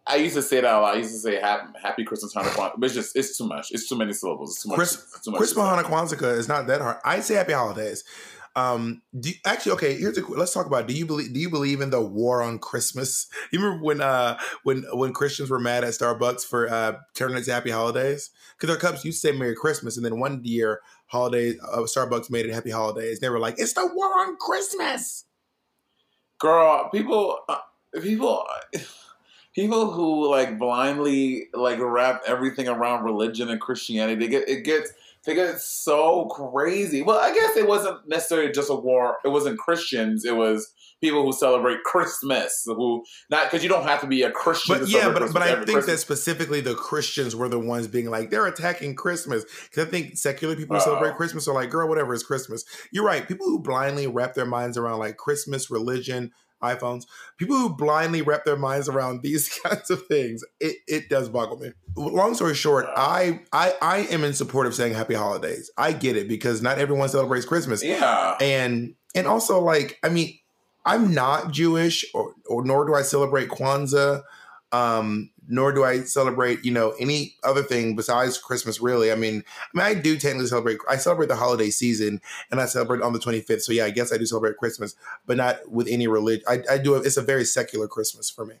[0.05, 0.95] I used to say that a lot.
[0.95, 3.71] I used to say Happy, happy Christmas, Hanukkah, but it's just it's too much.
[3.71, 4.51] It's too many syllables.
[4.51, 4.77] It's too much.
[4.77, 5.37] Chris, it's too much.
[5.37, 6.97] Christmas, Hanukkah, is not that hard.
[7.05, 8.03] I say Happy Holidays.
[8.55, 9.95] Um, do you- actually okay.
[9.97, 10.87] Here's a let's talk about.
[10.87, 11.33] Do you believe?
[11.33, 13.27] Do you believe in the war on Christmas?
[13.51, 17.45] You remember when uh when when Christians were mad at Starbucks for uh turning it
[17.45, 20.81] to Happy Holidays because their cups used to say Merry Christmas, and then one year
[21.07, 23.19] holiday uh, Starbucks made it Happy Holidays.
[23.19, 25.25] They were like, it's the war on Christmas.
[26.39, 27.57] girl people uh,
[28.01, 28.45] people
[29.53, 34.91] people who like blindly like wrap everything around religion and christianity they get it gets
[35.25, 37.01] they get so crazy.
[37.01, 39.17] Well i guess it wasn't necessarily just a war.
[39.23, 40.25] It wasn't christians.
[40.25, 44.31] It was people who celebrate christmas who not because you don't have to be a
[44.31, 47.59] christian But to yeah, but Christmas but I think that specifically the Christians were the
[47.59, 49.45] ones being like they're attacking Christmas.
[49.69, 52.63] Because I think secular people who celebrate Christmas are like, girl, whatever is Christmas.
[52.91, 53.27] You're right.
[53.27, 56.31] People who blindly wrap their minds around like Christmas, religion,
[56.63, 57.05] iPhones,
[57.37, 61.57] people who blindly wrap their minds around these kinds of things, it, it does boggle
[61.57, 61.71] me.
[61.95, 65.69] Long story short, I, I I am in support of saying Happy Holidays.
[65.77, 67.83] I get it because not everyone celebrates Christmas.
[67.83, 68.35] Yeah.
[68.41, 70.37] and and also like I mean,
[70.85, 74.23] I'm not Jewish, or, or nor do I celebrate Kwanzaa,
[74.71, 78.81] um, nor do I celebrate, you know, any other thing besides Christmas.
[78.81, 80.79] Really, I mean, I mean, I do technically celebrate.
[80.89, 83.61] I celebrate the holiday season, and I celebrate on the 25th.
[83.61, 86.43] So yeah, I guess I do celebrate Christmas, but not with any religion.
[86.47, 86.95] I, I do.
[86.95, 88.55] It's a very secular Christmas for me.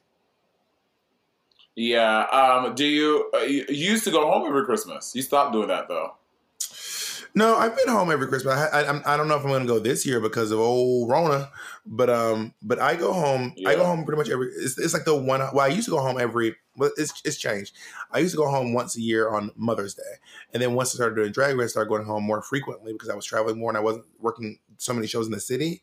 [1.75, 5.53] yeah um do you, uh, you you used to go home every christmas you stopped
[5.53, 6.13] doing that though
[7.35, 8.53] No, I've been home every Christmas.
[8.53, 11.09] I, I, I'm- don't know if I'm going to go this year because of old
[11.09, 11.49] Rona,
[11.85, 13.53] but um, but I go home.
[13.65, 14.47] I go home pretty much every.
[14.49, 15.39] It's, it's like the one.
[15.39, 16.55] Well, I used to go home every.
[16.75, 17.75] But it's it's changed.
[18.11, 20.03] I used to go home once a year on Mother's Day,
[20.53, 23.09] and then once I started doing drag race, I started going home more frequently because
[23.09, 25.81] I was traveling more and I wasn't working so many shows in the city.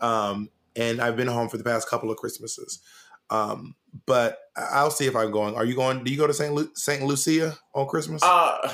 [0.00, 2.80] Um, and I've been home for the past couple of Christmases.
[3.28, 3.74] Um,
[4.06, 5.54] but I'll see if I'm going.
[5.54, 6.04] Are you going?
[6.04, 8.22] Do you go to Saint Lu- Saint Lucia on Christmas?
[8.22, 8.72] Uh,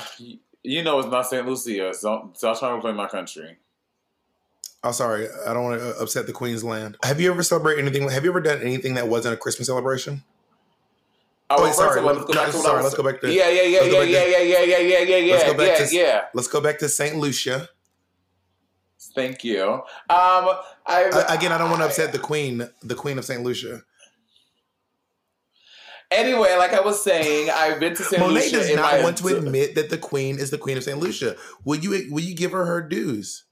[0.67, 1.47] you know it's not St.
[1.47, 1.93] Lucia.
[1.93, 3.57] So stop trying to play my country.
[4.83, 6.97] Oh, sorry, I don't want to upset the Queen's land.
[7.03, 8.07] Have you ever celebrated anything?
[8.09, 10.23] Have you ever done anything that wasn't a Christmas celebration?
[11.49, 12.01] Oh, wait, sorry.
[12.01, 14.41] Let's, go back to sorry, let's go back to Yeah, yeah, yeah, yeah, yeah, yeah,
[14.41, 16.21] yeah, yeah, yeah, yeah, Let's yeah, go back yeah, to yeah.
[16.33, 17.69] Let's go back to Saint Lucia.
[19.15, 19.63] Thank you.
[19.63, 23.43] Um, I, I- again, I don't want to upset the Queen, the Queen of Saint
[23.43, 23.81] Lucia.
[26.09, 28.21] Anyway, like I was saying, I've been to St.
[28.21, 30.99] Monet Lucia does not want to admit that the Queen is the Queen of Saint
[30.99, 31.35] Lucia.
[31.65, 32.07] Will you?
[32.09, 33.43] Will you give her her dues?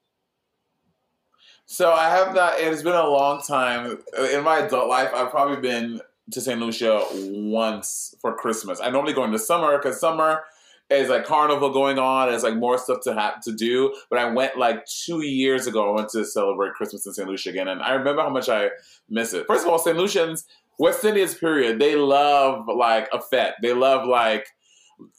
[1.65, 2.53] So I have not.
[2.57, 3.97] It's been a long time
[4.31, 5.09] in my adult life.
[5.13, 5.99] I've probably been
[6.31, 6.59] to St.
[6.59, 8.79] Lucia once for Christmas.
[8.81, 10.43] I normally go in the summer because summer
[10.89, 12.31] is like carnival going on.
[12.33, 13.95] It's like more stuff to have to do.
[14.09, 15.89] But I went like two years ago.
[15.89, 17.27] I went to celebrate Christmas in St.
[17.27, 18.69] Lucia again, and I remember how much I
[19.09, 19.47] miss it.
[19.47, 19.97] First of all, St.
[19.97, 20.45] Lucians,
[20.79, 21.79] West Indians, period.
[21.79, 23.53] They love like a fete.
[23.61, 24.45] They love like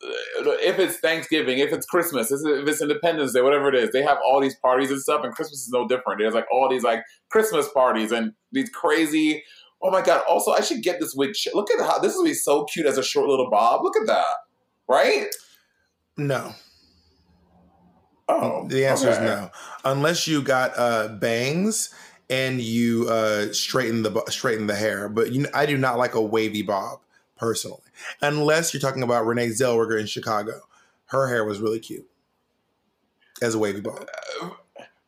[0.00, 4.18] if it's Thanksgiving, if it's Christmas, if it's Independence Day, whatever it is, they have
[4.24, 6.20] all these parties and stuff, and Christmas is no different.
[6.20, 9.42] There's like all these like Christmas parties and these crazy.
[9.82, 10.22] Oh my god!
[10.28, 11.34] Also, I should get this wig.
[11.52, 13.82] Look at how this would be so cute as a short little bob.
[13.82, 14.34] Look at that,
[14.88, 15.26] right?
[16.16, 16.54] No.
[18.28, 19.50] Oh, the answer is no.
[19.84, 21.94] Unless you got uh, bangs
[22.28, 26.22] and you uh, straighten the straighten the hair, but you, I do not like a
[26.22, 27.00] wavy bob
[27.36, 27.80] personally.
[28.20, 30.60] Unless you're talking about Renee Zellweger in Chicago,
[31.06, 32.08] her hair was really cute
[33.42, 34.08] as a wavy bob.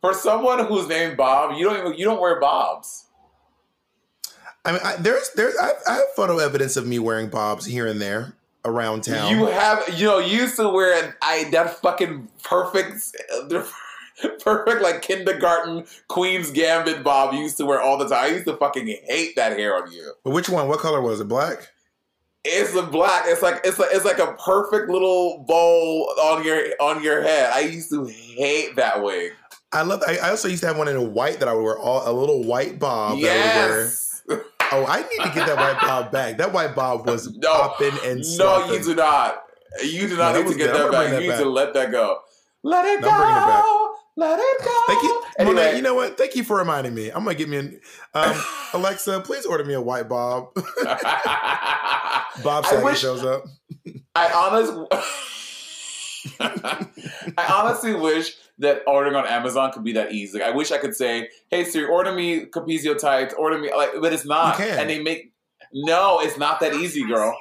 [0.01, 3.05] For someone who's named Bob, you don't even you don't wear bobs.
[4.63, 7.85] I mean, I, there's there's I, I have photo evidence of me wearing bobs here
[7.85, 8.33] and there
[8.65, 9.29] around town.
[9.31, 13.15] You have, you know, you used to wear an, I that fucking perfect,
[14.43, 18.23] perfect like kindergarten Queen's Gambit bob used to wear all the time.
[18.25, 20.13] I used to fucking hate that hair on you.
[20.23, 20.67] But which one?
[20.67, 21.27] What color was it?
[21.27, 21.69] Black?
[22.45, 23.23] It's a black.
[23.27, 27.51] It's like it's like it's like a perfect little bowl on your on your head.
[27.53, 29.33] I used to hate that wig.
[29.73, 30.01] I love.
[30.07, 32.09] I, I also used to have one in a white that I would wear, all,
[32.09, 33.19] a little white bob.
[33.21, 33.83] That I would wear.
[33.83, 34.23] Yes.
[34.71, 36.37] Oh, I need to get that white bob back.
[36.37, 37.51] That white bob was No.
[37.53, 38.73] popping and No, slopping.
[38.77, 39.43] you do not.
[39.83, 40.69] You do not that need to get.
[40.75, 41.07] I'm that back.
[41.21, 42.19] You that need to let that go.
[42.63, 43.63] Let it I'm bringing it back.
[43.63, 43.88] go.
[44.19, 44.83] Let it go.
[44.87, 45.55] Thank you, Anyway.
[45.55, 45.75] Monet.
[45.77, 46.17] You know what?
[46.17, 47.09] Thank you for reminding me.
[47.09, 47.79] I'm gonna get me an
[48.13, 48.35] um,
[48.73, 49.21] Alexa.
[49.21, 50.53] Please order me a white bob.
[52.43, 53.45] bob Saget wish- shows up.
[54.15, 54.73] I honest,
[56.39, 60.41] I honestly wish that ordering on Amazon could be that easy.
[60.41, 64.11] I wish I could say, "Hey Siri, order me Capezio tights." Order me like, but
[64.11, 64.59] it's not.
[64.59, 65.31] And they make
[65.71, 67.37] no, it's not that easy, girl.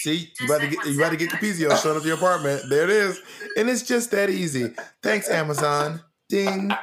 [0.00, 2.62] See, you about to get you about to get Capezio showing up to your apartment.
[2.68, 3.20] There it is,
[3.56, 4.72] and it's just that easy.
[5.02, 6.00] Thanks, Amazon.
[6.28, 6.70] Ding.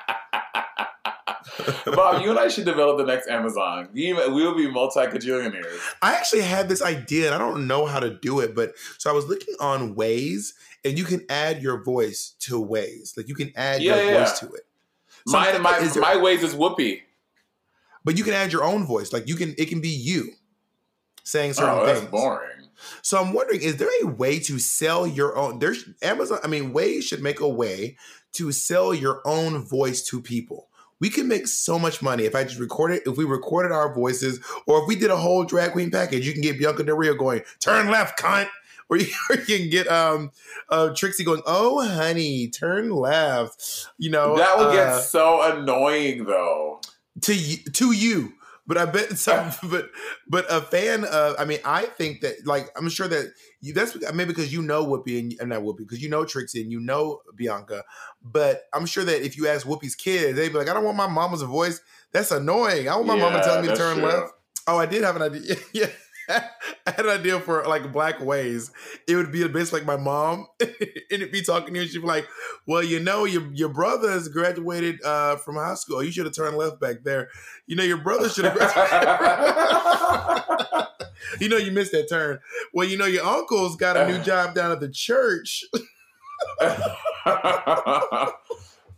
[1.86, 3.90] Bob, you and I should develop the next Amazon.
[3.94, 5.80] We we will be multi cajillionaires.
[6.02, 9.10] I actually had this idea, and I don't know how to do it, but so
[9.10, 10.54] I was looking on Waze,
[10.86, 13.18] and you can add your voice to Waze.
[13.18, 14.20] Like you can add Yeah, your yeah.
[14.20, 14.66] voice to it.
[15.28, 17.02] So My my is there- my Waze is Whoopi.
[18.06, 19.12] but you can add your own voice.
[19.12, 20.32] Like you can, it can be you
[21.24, 22.12] saying certain Oh, that's things.
[22.12, 22.57] boring.
[23.02, 25.60] So I'm wondering, is there a way to sell your own?
[25.60, 26.40] There's Amazon.
[26.44, 27.98] I mean, Waze should make a way
[28.34, 30.70] to sell your own voice to people.
[31.00, 33.02] We can make so much money if I just recorded.
[33.06, 36.34] If we recorded our voices, or if we did a whole drag queen package, you
[36.34, 38.48] can get Bianca Del Rio going, "Turn left, cunt,"
[38.90, 40.32] or you, or you can get um
[40.70, 46.26] uh, Trixie going, "Oh, honey, turn left." You know that would get uh, so annoying
[46.26, 46.82] though.
[47.22, 47.36] to
[47.74, 48.34] to you.
[48.68, 49.90] But I bet some, but
[50.28, 51.36] but a fan of.
[51.40, 53.74] I mean, I think that like I'm sure that you.
[53.74, 56.72] That's maybe because you know Whoopi and, and not Whoopi because you know Trixie and
[56.72, 57.84] you know Bianca.
[58.22, 60.98] But I'm sure that if you ask Whoopi's kids, they'd be like, I don't want
[60.98, 61.80] my mama's voice.
[62.12, 62.90] That's annoying.
[62.90, 64.06] I want my mama Yeah, telling me to turn true.
[64.06, 64.34] left.
[64.68, 65.56] Oh, I did have an idea.
[65.74, 65.88] yeah.
[66.30, 68.72] I had an idea for like black Waze.
[69.08, 70.72] It would be basically like my mom, and
[71.10, 71.88] it'd be talking to you.
[71.88, 72.28] She'd be like,
[72.66, 76.04] "Well, you know, your your brother has graduated uh, from high school.
[76.04, 77.30] You should have turned left back there.
[77.66, 78.88] You know, your brother should have graduated.
[81.40, 82.40] you know, you missed that turn.
[82.74, 85.66] Well, you know, your uncle's got a new job down at the church.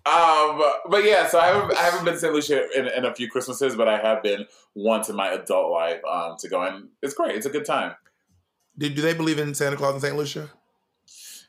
[0.10, 2.34] Um, but yeah, so I haven't, I haven't been to St.
[2.34, 6.02] Lucia in, in a few Christmases, but I have been once in my adult life
[6.10, 7.36] um, to go, and it's great.
[7.36, 7.96] It's a good time.
[8.78, 10.16] Do, do they believe in Santa Claus in St.
[10.16, 10.50] Lucia?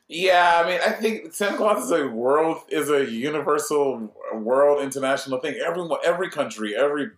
[0.07, 5.39] Yeah, I mean, I think Santa Claus is a world, is a universal, world, international
[5.39, 5.55] thing.
[5.65, 7.11] Everyone, every country, every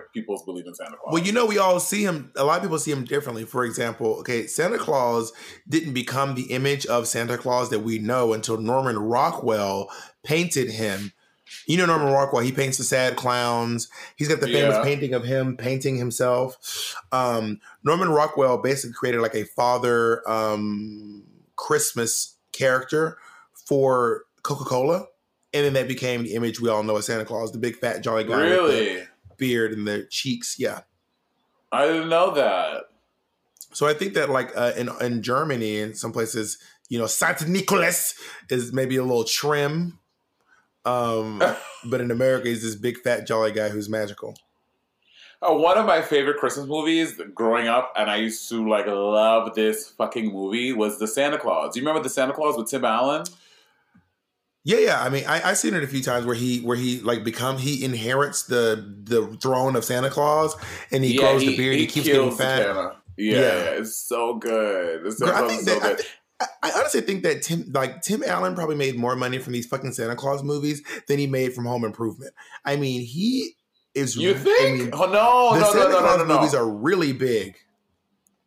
[0.00, 1.12] pe- peoples believe in Santa Claus.
[1.12, 2.32] Well, you know, we all see him.
[2.36, 3.44] A lot of people see him differently.
[3.44, 5.32] For example, okay, Santa Claus
[5.68, 9.90] didn't become the image of Santa Claus that we know until Norman Rockwell
[10.22, 11.12] painted him
[11.68, 12.42] You know Norman Rockwell.
[12.42, 13.88] He paints the sad clowns.
[14.16, 14.82] He's got the famous Yeah.
[14.82, 16.96] painting of him painting himself.
[17.12, 21.22] Um, Norman Rockwell basically created like a father um,
[21.54, 23.18] Christmas character
[23.66, 25.06] for Coca Cola,
[25.52, 28.02] and then that became the image we all know as Santa Claus, the big fat
[28.02, 29.05] jolly guy Really?
[29.36, 30.56] Beard and their cheeks.
[30.58, 30.80] Yeah.
[31.72, 32.84] I didn't know that.
[33.72, 36.58] So I think that like uh, in in Germany and some places,
[36.88, 38.14] you know, Santa Nicholas
[38.48, 39.98] is maybe a little trim.
[40.84, 41.42] Um,
[41.84, 44.36] but in America, he's this big fat jolly guy who's magical.
[45.42, 49.54] Uh, one of my favorite Christmas movies growing up, and I used to like love
[49.54, 51.74] this fucking movie, was The Santa Claus.
[51.74, 53.24] Do you remember The Santa Claus with Tim Allen?
[54.66, 55.00] Yeah, yeah.
[55.00, 57.56] I mean, I, I've seen it a few times where he where he like become
[57.56, 60.56] he inherits the the throne of Santa Claus
[60.90, 61.76] and he grows the beard.
[61.76, 62.62] He, keeps getting fat.
[62.62, 63.38] Yeah, Yeah.
[63.40, 65.06] yeah, it's so good.
[65.06, 66.06] It's so, Girl, I think so that good.
[66.40, 69.66] I, I honestly think that Tim like Tim Allen probably made more money from these
[69.66, 72.34] fucking Santa Claus movies than he made from Home Improvement.
[72.64, 73.52] I mean, he
[73.94, 74.16] is.
[74.16, 74.78] You I think?
[74.80, 76.40] mean, oh no, the no, Santa no, no, Claus no, no, no.
[76.40, 77.54] movies are really big.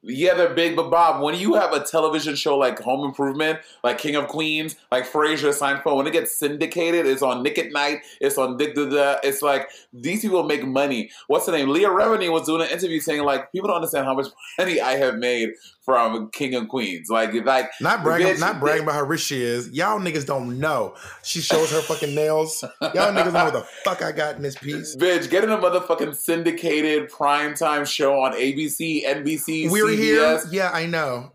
[0.01, 3.97] Yeah, they're big, but Bob, when you have a television show like Home Improvement, like
[3.97, 7.99] King of Queens, like Frasier, Seinfeld, when it gets syndicated, it's on Nick at Night,
[8.21, 9.17] it's on Dick da.
[9.23, 11.11] It's like these people make money.
[11.27, 11.67] What's the name?
[11.67, 14.27] Leah Remini was doing an interview saying like people don't understand how much
[14.57, 15.49] money I have made
[15.89, 17.09] from King of Queens.
[17.09, 19.71] Like, like Not bragging, not bragging about how rich she is.
[19.71, 20.93] Y'all niggas don't know.
[21.23, 22.63] She shows her fucking nails.
[22.79, 24.95] Y'all niggas know what the fuck I got in this piece.
[24.95, 30.19] Bitch, getting a motherfucking syndicated primetime show on ABC, NBC, We're here.
[30.19, 30.49] CBS.
[30.51, 31.31] Yeah, I know.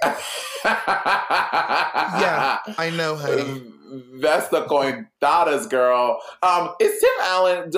[0.04, 0.14] yeah,
[2.78, 3.64] I know, honey.
[4.20, 6.20] That's the cointadas, girl.
[6.40, 7.72] Um, is Tim Allen?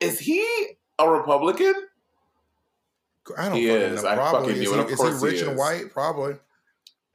[0.00, 0.46] Is he
[0.98, 1.72] a Republican?
[3.36, 4.02] I don't He is.
[4.02, 4.08] know.
[4.08, 4.40] I Probably.
[4.48, 5.92] fucking is knew he, is course he rich he and white?
[5.92, 6.34] Probably.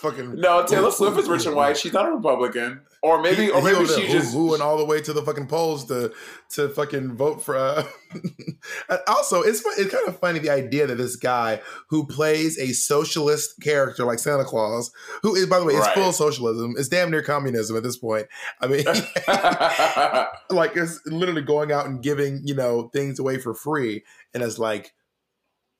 [0.00, 1.76] fucking no, Taylor Swift is rich and white.
[1.76, 4.34] She's not a Republican, or maybe, He- or maybe she just.
[4.34, 6.12] woo-wooing all the way to the fucking polls to
[6.50, 7.56] to fucking vote for.
[7.56, 7.84] Uh,
[9.06, 13.54] also, it's it's kind of funny the idea that this guy who plays a socialist
[13.62, 14.90] character like Santa Claus,
[15.22, 15.94] who is by the way is Right.
[15.94, 18.26] full socialism, is damn near communism at this point.
[18.60, 18.84] I mean,
[20.50, 24.58] like it's literally going out and giving you know things away for free, and it's
[24.58, 24.92] like,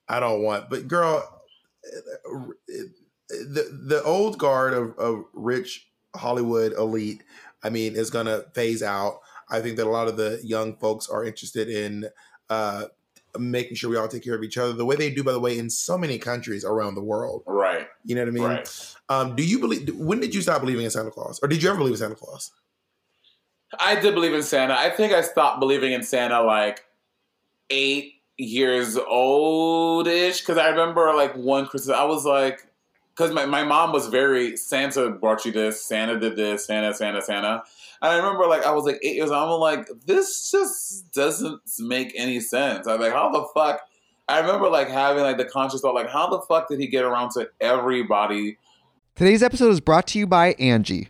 [0.07, 0.69] I don't want.
[0.69, 1.23] But girl,
[1.85, 2.83] eh, eh, eh,
[3.29, 7.23] the the old guard of, of rich Hollywood elite,
[7.63, 9.19] I mean, is gonna phase out.
[9.49, 12.07] I think that a lot of the young folks are interested in
[12.49, 12.85] uh,
[13.37, 15.39] making sure we all take care of each other, the way they do, by the
[15.39, 17.43] way, in so many countries around the world.
[17.45, 17.87] right.
[18.03, 18.43] You know what I mean?
[18.43, 18.95] Right.
[19.09, 19.93] Um, do you believe?
[19.95, 22.15] When did you stop believing in Santa Claus, or did you ever believe in Santa
[22.15, 22.51] Claus?
[23.79, 24.75] I did believe in Santa.
[24.77, 26.83] I think I stopped believing in Santa like
[27.69, 30.41] eight years old ish.
[30.41, 32.67] Because I remember like one Christmas, I was like,
[33.15, 37.21] because my, my mom was very Santa brought you this, Santa did this, Santa, Santa,
[37.21, 37.63] Santa.
[38.01, 39.51] And I remember like I was like eight years old.
[39.51, 42.87] I'm like, this just doesn't make any sense.
[42.87, 43.81] I'm like, how the fuck?
[44.27, 47.03] I remember like having like the conscious thought, like, how the fuck did he get
[47.03, 48.57] around to everybody?
[49.15, 51.09] Today's episode is brought to you by Angie.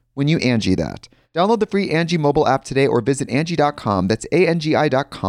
[0.21, 1.09] when you Angie that.
[1.33, 4.07] Download the free Angie mobile app today or visit Angie.com.
[4.07, 5.19] That's A-N-G-I dot.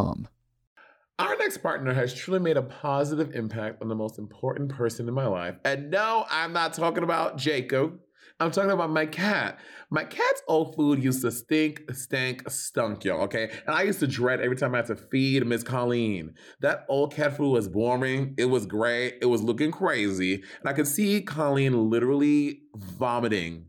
[1.18, 5.14] Our next partner has truly made a positive impact on the most important person in
[5.14, 5.54] my life.
[5.64, 8.00] And no, I'm not talking about Jacob.
[8.38, 9.60] I'm talking about my cat.
[9.88, 13.50] My cat's old food used to stink, stank, stunk, y'all, okay?
[13.66, 16.34] And I used to dread every time I had to feed Miss Colleen.
[16.60, 18.34] That old cat food was boring.
[18.36, 19.14] It was gray.
[19.22, 20.34] It was looking crazy.
[20.34, 23.68] And I could see Colleen literally vomiting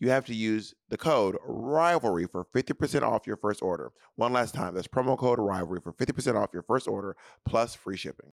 [0.00, 3.92] you have to use the code rivalry for 50% off your first order.
[4.16, 7.96] One last time, that's promo code rivalry for 50% off your first order plus free
[7.96, 8.32] shipping.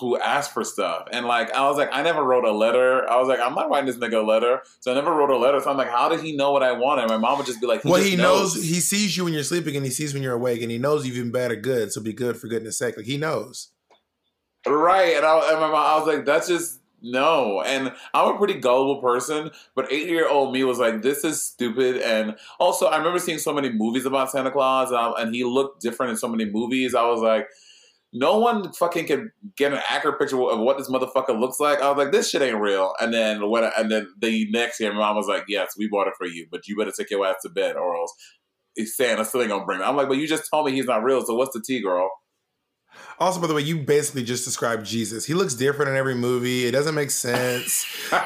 [0.00, 1.06] who asked for stuff.
[1.12, 3.08] And like I was like, I never wrote a letter.
[3.10, 4.62] I was like, I'm not writing this nigga a letter.
[4.80, 5.60] So I never wrote a letter.
[5.60, 7.08] So I'm like, how did he know what I wanted?
[7.08, 8.54] My mom would just be like, well, just he knows.
[8.54, 11.06] he sees you when you're sleeping, and he sees when you're awake, and he knows
[11.06, 11.92] you've been bad or good.
[11.92, 12.96] So be good for goodness sake.
[12.96, 13.68] Like he knows.
[14.66, 15.16] Right.
[15.16, 17.62] And I, and my mom, I was like, that's just no.
[17.62, 21.42] And I'm a pretty gullible person, but eight year old me was like, this is
[21.42, 21.96] stupid.
[21.98, 25.44] And also, I remember seeing so many movies about Santa Claus, and, I- and he
[25.44, 26.94] looked different in so many movies.
[26.94, 27.48] I was like,
[28.12, 31.80] no one fucking can get an accurate picture of what this motherfucker looks like.
[31.80, 32.92] I was like, this shit ain't real.
[33.00, 36.08] And then when, and then the next year, my mom was like, yes, we bought
[36.08, 38.14] it for you, but you better take your ass to bed, or else
[38.84, 39.84] Santa still ain't gonna bring it.
[39.84, 42.10] I'm like, but you just told me he's not real, so what's the tea, girl?
[43.18, 45.24] Also, by the way, you basically just described Jesus.
[45.24, 46.66] He looks different in every movie.
[46.66, 47.86] It doesn't make sense.
[48.12, 48.20] like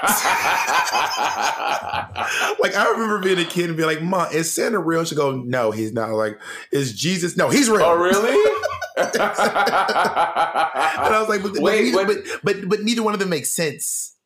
[2.74, 5.70] I remember being a kid and be like, "Mom, is Santa real?" She go, "No,
[5.70, 6.38] he's not." Like,
[6.72, 7.36] is Jesus?
[7.36, 7.82] No, he's real.
[7.82, 8.30] Oh, really?
[8.96, 13.28] and I was like, but, Wait, but, neither, but, but but neither one of them
[13.28, 14.16] makes sense.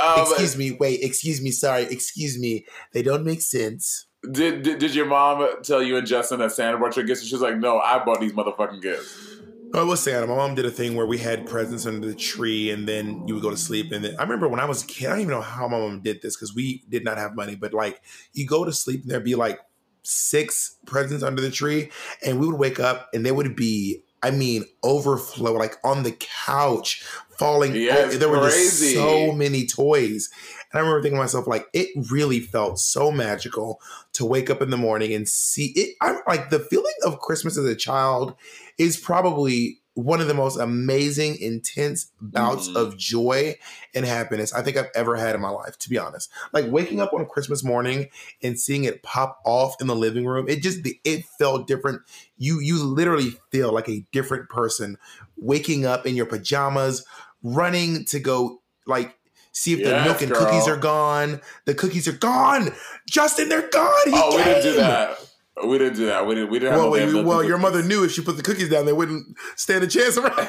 [0.00, 0.72] Um, excuse me.
[0.72, 1.00] Wait.
[1.02, 1.50] Excuse me.
[1.50, 1.82] Sorry.
[1.82, 2.66] Excuse me.
[2.92, 4.06] They don't make sense.
[4.30, 7.20] Did, did did your mom tell you and Justin that Santa brought your gifts?
[7.20, 9.37] And she's like, no, I bought these motherfucking gifts.
[9.74, 10.26] Oh, it was Santa.
[10.26, 13.34] My mom did a thing where we had presents under the tree, and then you
[13.34, 13.92] would go to sleep.
[13.92, 15.78] And then I remember when I was a kid, I don't even know how my
[15.78, 17.54] mom did this because we did not have money.
[17.54, 18.00] But like,
[18.32, 19.60] you go to sleep, and there'd be like
[20.02, 21.90] six presents under the tree,
[22.24, 26.12] and we would wake up, and there would be, I mean, overflow, like on the
[26.18, 27.04] couch,
[27.38, 27.74] falling.
[27.74, 28.94] Yeah, There were crazy.
[28.94, 30.30] just so many toys.
[30.72, 33.80] And I remember thinking to myself, like, it really felt so magical
[34.14, 35.96] to wake up in the morning and see it.
[36.00, 38.34] I'm like, the feeling of Christmas as a child
[38.76, 42.76] is probably one of the most amazing, intense bouts Mhm.
[42.76, 43.56] of joy
[43.94, 46.30] and happiness I think I've ever had in my life, to be honest.
[46.52, 48.08] Like waking up on Christmas morning
[48.40, 52.02] and seeing it pop off in the living room, it just it felt different.
[52.36, 54.98] You you literally feel like a different person
[55.36, 57.04] waking up in your pajamas,
[57.42, 59.17] running to go like
[59.58, 60.44] see if the Yes, milk and girl.
[60.44, 61.40] cookies are gone.
[61.64, 62.72] The cookies are gone.
[63.08, 63.92] Justin, they're gone.
[64.06, 65.18] He oh, we didn't do that.
[65.66, 66.24] We didn't do that.
[66.26, 66.50] We didn't.
[66.50, 68.42] We didn't Well, no wait, damn milk well, your mother knew if she put the
[68.44, 70.48] cookies down, they wouldn't stand a chance around.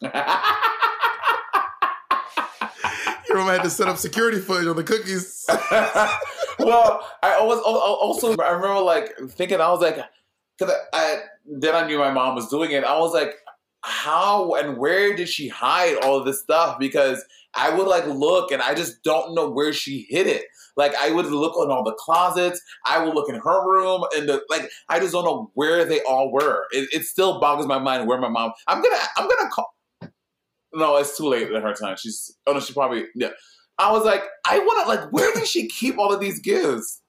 [3.28, 5.44] your mom had to set up security footage on the cookies.
[6.58, 9.96] well, I always al- al- also I remember like thinking I was like,
[10.58, 12.84] cause I, I then I knew my mom was doing it.
[12.84, 13.34] I was like,
[13.86, 16.78] how and where did she hide all this stuff?
[16.78, 17.24] Because
[17.54, 20.44] I would like look and I just don't know where she hid it.
[20.76, 22.60] Like I would look in all the closets.
[22.84, 24.68] I would look in her room and the like.
[24.88, 26.66] I just don't know where they all were.
[26.72, 28.52] It, it still boggles my mind where my mom.
[28.66, 28.98] I'm gonna.
[29.16, 29.72] I'm gonna call.
[30.74, 31.96] No, it's too late at her time.
[31.96, 32.36] She's.
[32.46, 33.04] Oh no, she probably.
[33.14, 33.30] Yeah.
[33.78, 35.12] I was like, I want to like.
[35.12, 37.00] Where did she keep all of these gifts?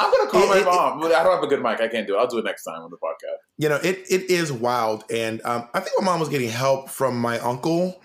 [0.00, 1.00] I'm gonna call It- my it- mom.
[1.00, 1.80] but I don't have a good mic.
[1.80, 2.18] I can't do it.
[2.18, 3.36] I'll do it next time on the podcast.
[3.58, 6.88] you know, it it is wild, and um, I think my mom was getting help
[6.90, 8.00] from my uncle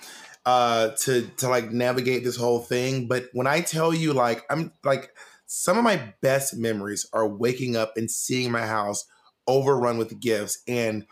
[0.46, 3.08] uh, to to like navigate this whole thing.
[3.08, 5.10] But when I tell you, like, I'm like,
[5.48, 9.06] some of my best memories are waking up and seeing my house
[9.48, 11.06] overrun with gifts, and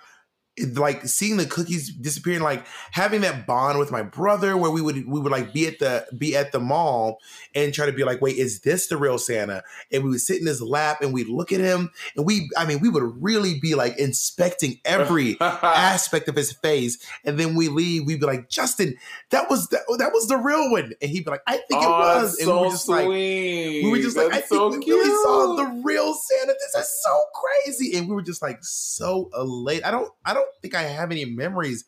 [0.75, 5.07] like seeing the cookies disappearing, like having that bond with my brother, where we would
[5.07, 7.19] we would like be at the be at the mall
[7.55, 9.63] and try to be like, wait, is this the real Santa?
[9.91, 12.65] And we would sit in his lap and we'd look at him, and we, I
[12.65, 17.67] mean, we would really be like inspecting every aspect of his face, and then we
[17.69, 18.95] leave, we'd be like, Justin,
[19.31, 21.87] that was the, that was the real one, and he'd be like, I think it
[21.87, 23.83] Oh, was, that's and we were so just like, sweet.
[23.85, 26.53] we were just like, I That's think so we really saw the real Santa.
[26.53, 29.83] This is so crazy, and we were just like so elated.
[29.83, 31.85] I don't, I don't think I have any memories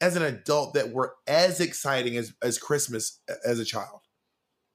[0.00, 4.00] as an adult that were as exciting as as Christmas as a child.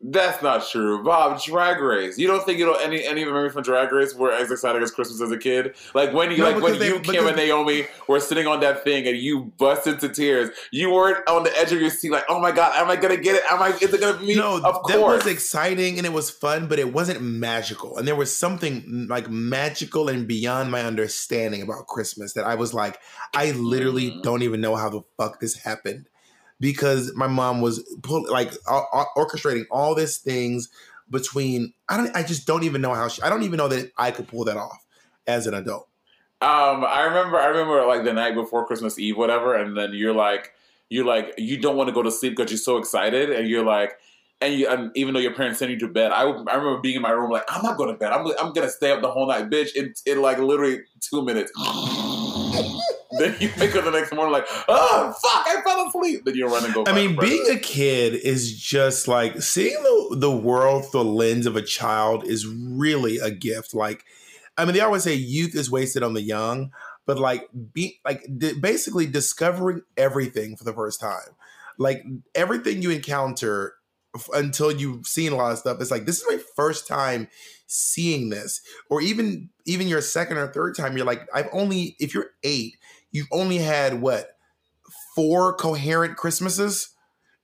[0.06, 1.42] That's not true, Bob.
[1.42, 2.18] Drag Race.
[2.18, 4.52] You don't think you know any any of the memories from Drag Race were as
[4.52, 5.76] exciting as Christmas as a kid?
[5.94, 8.84] Like when you No, like when they- you Kim and Naomi were sitting on that
[8.84, 10.50] thing and you bust into tears.
[10.72, 13.16] You weren't on the edge of your seat, like, oh my god, am I gonna
[13.16, 13.44] get it?
[13.50, 13.70] Am I?
[13.70, 14.36] Is it gonna be me?
[14.36, 15.24] No, of that course.
[15.24, 17.98] was exciting and it was fun, but it wasn't magical.
[17.98, 22.56] And there was something mm, like magical and beyond my understanding about Christmas that I
[22.56, 23.00] was like,
[23.34, 24.22] I literally Mm.
[24.24, 26.10] don't even know how the fuck this happened
[26.64, 30.70] because my mom was pull, like or- or- orchestrating all these things
[31.10, 31.74] between.
[31.90, 32.16] I don't.
[32.16, 33.10] I just don't even know how.
[33.10, 34.82] She, I don't even know that I could pull that off
[35.28, 35.90] as an adult.
[36.42, 40.16] Um, I remember, I remember like the night before Christmas Eve, whatever, and then you're
[40.16, 40.54] like,
[40.88, 43.66] you're like, you don't want to go to sleep because you're so excited, and you're
[43.66, 44.00] like,
[44.40, 46.96] and you, and even though your parents send you to bed, I, I remember being
[46.96, 49.12] in my room like, I'm not going to bed, I'm, I'm gonna stay up the
[49.12, 49.76] whole night, bitch.
[49.76, 51.52] In, in like literally two minutes.
[53.24, 56.26] then you wake up the next morning like, oh fuck, I fell asleep.
[56.26, 56.84] Then you run and go.
[56.86, 61.46] I mean, being a kid is just like seeing the the world through the lens
[61.46, 63.74] of a child is really a gift.
[63.74, 64.04] Like,
[64.58, 66.72] I mean, they always say youth is wasted on the young,
[67.06, 71.36] but like, be like di- basically discovering everything for the first time,
[71.78, 72.04] like
[72.36, 73.76] everything you encounter
[74.34, 75.82] until you've seen a lot of stuff.
[75.82, 77.28] It's like this is my first time
[77.68, 80.96] seeing this, or even even your second or third time.
[80.96, 82.78] You're like, I've only if you're eight,
[83.14, 84.36] you've only had what
[85.16, 86.90] four coherent Christmases.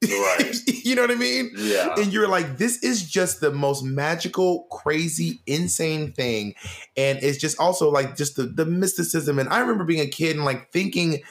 [0.04, 0.56] Right.
[0.68, 1.52] you know what I mean?
[1.56, 1.96] Yeah.
[1.98, 6.56] And you're like, this is just the most magical, crazy, insane thing.
[6.98, 9.40] And it's just also like just the, the mysticism.
[9.40, 11.22] And I remember being a kid and like thinking,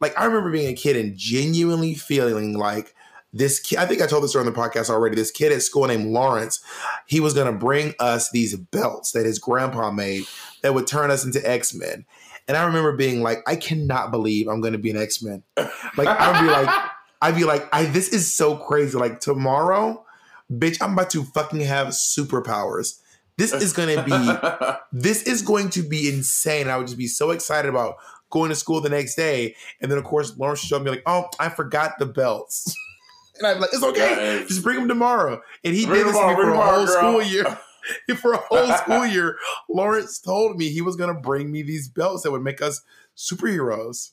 [0.00, 2.94] like, I remember being a kid and genuinely feeling like
[3.32, 5.16] this kid, I think I told this on the podcast already.
[5.16, 6.62] This kid at school named Lawrence,
[7.06, 10.24] he was going to bring us these belts that his grandpa made
[10.62, 12.04] that would turn us into X Men.
[12.52, 15.42] And I remember being like, I cannot believe I'm going to be an X Men.
[15.96, 16.90] Like, I'd be like,
[17.22, 18.98] I'd be like, I this is so crazy.
[18.98, 20.04] Like tomorrow,
[20.52, 23.00] bitch, I'm about to fucking have superpowers.
[23.38, 26.68] This is gonna be this is going to be insane.
[26.68, 27.96] I would just be so excited about
[28.28, 29.56] going to school the next day.
[29.80, 32.76] And then of course Lawrence showed me like, oh, I forgot the belts.
[33.38, 35.40] and I'm like, it's okay, just bring them tomorrow.
[35.64, 37.58] And he Bring did this them to me tomorrow, for a whole school year.
[38.16, 39.36] for a whole school year,
[39.68, 42.82] Lawrence told me he was gonna bring me these belts that would make us
[43.16, 44.10] superheroes.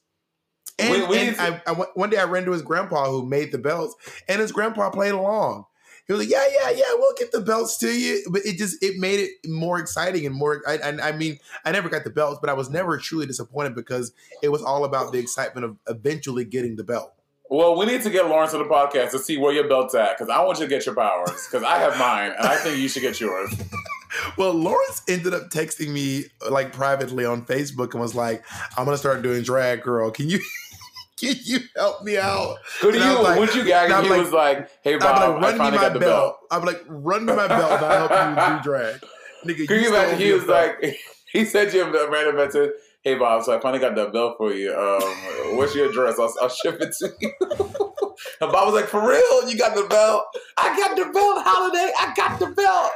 [0.78, 3.52] And, We- we and I, I one day I ran to his grandpa who made
[3.52, 3.96] the belts,
[4.28, 5.66] and his grandpa played along.
[6.08, 8.82] He was like, "Yeah, yeah, yeah, we'll get the belts to you," but it just
[8.82, 10.64] it made it more exciting and more.
[10.68, 13.76] I, and I mean, I never got the belts, but I was never truly disappointed
[13.76, 14.12] because
[14.42, 17.14] it was all about the excitement of eventually getting the belt.
[17.50, 20.18] Well, we need to get Lawrence on the podcast to see where your belt's at
[20.18, 22.78] because I want you to get your powers because I have mine and I think
[22.78, 23.54] you should get yours.
[24.38, 28.44] Well, Lawrence ended up texting me like privately on Facebook and was like,
[28.76, 30.10] "I'm gonna start doing drag, girl.
[30.10, 30.40] Can you
[31.18, 33.22] can you help me out?" Who do And you?
[33.22, 33.92] like- would you gag?
[33.92, 36.02] and he was like, "Hey, I'm Bob, like, run me my the belt.
[36.02, 38.12] belt." I'm like, run me my belt and I'll help
[38.52, 38.96] you do drag.
[39.46, 40.18] Nigga, Can you stole imagine?
[40.20, 40.76] He was belt.
[40.82, 40.98] like,
[41.32, 42.72] he sent you have a random message.
[43.04, 44.74] Hey Bob, so I finally got that belt for you.
[44.76, 46.20] Um, what's your address?
[46.20, 47.32] I'll, I'll ship it to you.
[48.42, 49.50] and Bob was like, "For real?
[49.50, 50.26] You got the belt?
[50.58, 51.94] I got the belt, Holiday.
[51.98, 52.92] I got the belt."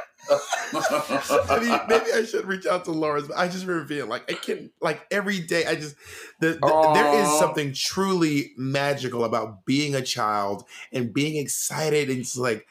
[1.50, 4.30] I mean, maybe I should reach out to Lawrence, but I just remember feeling like
[4.30, 5.96] I can, like every day, I just,
[6.40, 12.08] the, the- there is something truly magical about being a child and being excited.
[12.10, 12.66] And it's like,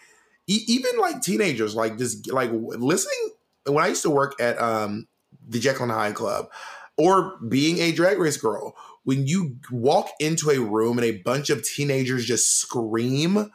[0.47, 3.31] e- even like teenagers, like just like listening.
[3.65, 5.07] When I used to work at um,
[5.47, 6.49] the Jekyll and Hyde Club
[6.97, 11.49] or being a drag race girl, when you walk into a room and a bunch
[11.49, 13.51] of teenagers just scream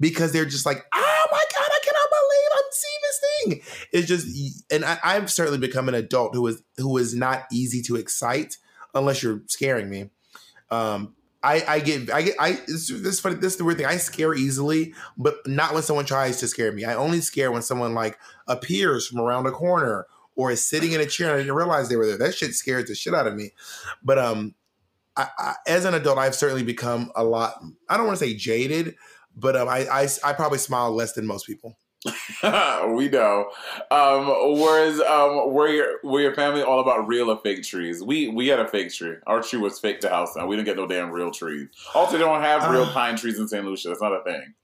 [0.00, 3.88] because they're just like, oh my God, I cannot believe I'm seeing this thing.
[3.92, 7.82] It's just, and I, I've certainly become an adult who is who is not easy
[7.82, 8.56] to excite
[8.94, 10.10] unless you're scaring me.
[10.70, 12.52] Um, I, I get, I get, I.
[12.66, 13.36] This, this is funny.
[13.36, 13.86] This is the weird thing.
[13.86, 16.84] I scare easily, but not when someone tries to scare me.
[16.84, 18.18] I only scare when someone like
[18.48, 20.06] appears from around a corner
[20.36, 22.18] or is sitting in a chair and I didn't realize they were there.
[22.18, 23.52] That shit scares the shit out of me.
[24.02, 24.54] But um,
[25.16, 27.60] I, I, as an adult, I've certainly become a lot.
[27.88, 28.94] I don't want to say jaded,
[29.36, 31.76] but um, I, I I probably smile less than most people.
[32.44, 33.50] we know.
[33.90, 34.26] Um,
[34.60, 38.02] whereas, um, were your were your family all about real or fake trees?
[38.02, 39.16] We we had a fake tree.
[39.26, 40.46] Our tree was fake to house now.
[40.46, 41.68] We didn't get no damn real trees.
[41.94, 42.92] Also, they don't have real Uh.
[42.92, 43.64] pine trees in St.
[43.64, 43.88] Lucia.
[43.88, 44.54] That's not a thing.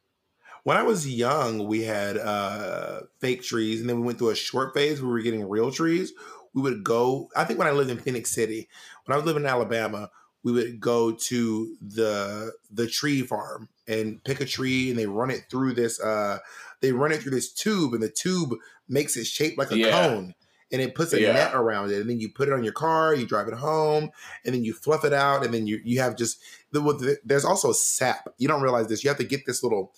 [0.65, 4.37] When I was young, we had uh, fake trees, and then we went through a
[4.37, 6.13] short phase where we were getting real trees.
[6.55, 7.31] We would go.
[7.35, 8.69] I think when I lived in Phenix City,
[9.05, 10.11] when I was living in Alabama,
[10.45, 15.31] we would go to the the tree farm and pick a tree, and they run
[15.31, 16.01] it through this.
[16.01, 16.39] Uh,
[16.81, 18.55] they run it through this tube, and the tube
[18.89, 19.91] makes it shaped like a Yeah.
[19.91, 20.35] cone,
[20.71, 21.33] and it puts a Yeah.
[21.33, 24.11] net around it, and then you put it on your car, you drive it home,
[24.45, 26.41] and then you fluff it out, and then you you have just
[26.71, 28.29] the, there's also sap.
[28.39, 29.03] You don't realize this.
[29.03, 29.93] You have to get this little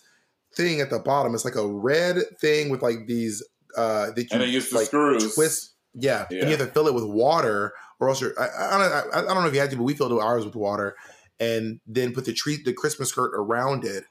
[0.56, 1.34] thing at the bottom.
[1.34, 3.42] It's like a red thing with like these
[3.76, 5.34] uh that you And use the like screws.
[5.34, 5.70] twist.
[5.94, 6.26] Yeah.
[6.30, 8.32] and you have to fill it with water, or else you're.
[8.38, 10.44] I, I, don't, I, I don't know if you had to, but we filled ours
[10.44, 10.96] with water,
[11.38, 14.04] and then put the tree, the Christmas skirt around it.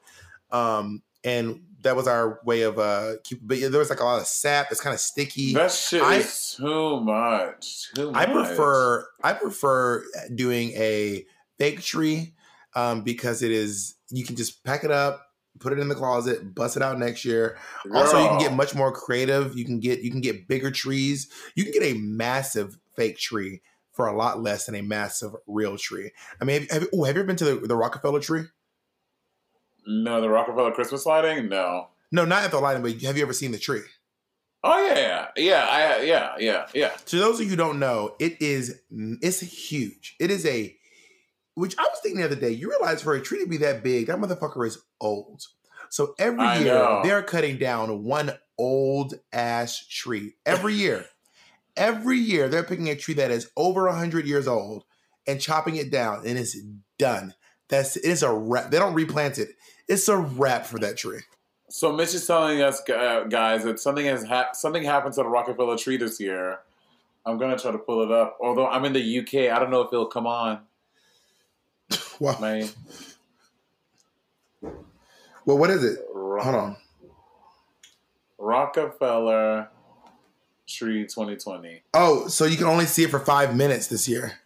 [0.52, 3.40] Um, and that was our way of uh keep.
[3.42, 4.68] But yeah, there was like a lot of sap.
[4.72, 5.54] It's kind of sticky.
[5.56, 7.92] That shit I- is too much.
[7.94, 8.28] Too much.
[8.30, 11.26] I prefer I prefer doing a
[11.58, 12.34] fake tree
[12.76, 15.28] um, because it is you can just pack it up,
[15.64, 17.58] put it in the closet, bust it out next year.
[17.94, 19.58] Also, you can get much more creative.
[19.58, 21.30] You can get you can get bigger trees.
[21.56, 23.62] You can get a massive fake tree
[23.94, 26.12] for a lot less than a massive real tree.
[26.42, 28.44] I mean, have, have, ooh, have you ever been to the, the Rockefeller tree?
[29.88, 31.50] No, the Rockefeller Christmas lighting.
[31.50, 31.88] No.
[32.12, 33.82] No, not at the lighting, but have you ever seen the tree?
[34.66, 36.92] Oh yeah, yeah, I, yeah, yeah, yeah.
[37.08, 40.16] To those of you who don't know, it is it's huge.
[40.20, 40.78] It is a
[41.56, 42.50] which I was thinking the other day.
[42.52, 45.44] You realize for a tree to be that big, that motherfucker is old.
[45.90, 47.02] So every I year know.
[47.04, 50.36] they're cutting down one old ass tree.
[50.46, 51.06] Every year.
[51.76, 54.84] every year they're picking a tree that is over 100 years old
[55.28, 56.58] and chopping it down and it's
[57.00, 57.34] done.
[57.70, 58.70] That's it's a wrap.
[58.72, 59.50] They don't replant it.
[59.88, 61.22] It's a wrap for that tree.
[61.70, 65.30] So Mitch is telling us, uh, guys, that something has hap something happened to the
[65.30, 66.60] Rockefeller tree this year.
[67.26, 68.38] I'm gonna try to pull it up.
[68.42, 70.60] Although I'm in the UK, I don't know if it'll come on.
[72.20, 72.38] Wow.
[72.40, 72.70] Man,
[75.46, 76.00] Well, what is it?
[76.14, 76.78] Hold on.
[78.38, 79.70] Rockefeller
[80.68, 81.84] tree 2020.
[81.94, 84.40] Oh, so you can only see it for five minutes this year.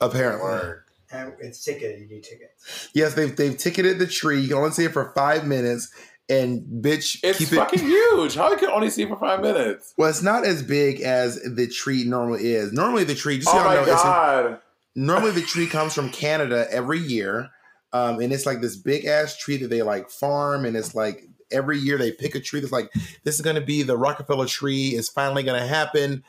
[0.00, 0.78] Apparently.
[1.12, 2.00] And it's ticketed.
[2.00, 2.88] You need tickets.
[2.94, 4.40] Yes, they've they've ticketed the tree.
[4.40, 5.92] You can only see it for five minutes,
[6.30, 7.84] and bitch, It's keep fucking it.
[7.84, 8.34] huge.
[8.34, 9.92] How you can only see for five minutes?
[9.98, 12.72] Well, it's not as big as the tree normally is.
[12.72, 13.36] Normally, the tree.
[13.38, 14.60] Just Oh y'all my know, it's a- god!
[14.94, 17.50] Normally the tree comes from Canada every year,
[17.92, 21.24] um, and it's like this big ass tree that they like farm, and it's like
[21.50, 22.90] every year they pick a tree that's like
[23.24, 24.88] this is going to be the Rockefeller tree.
[24.90, 26.24] it's finally going to happen,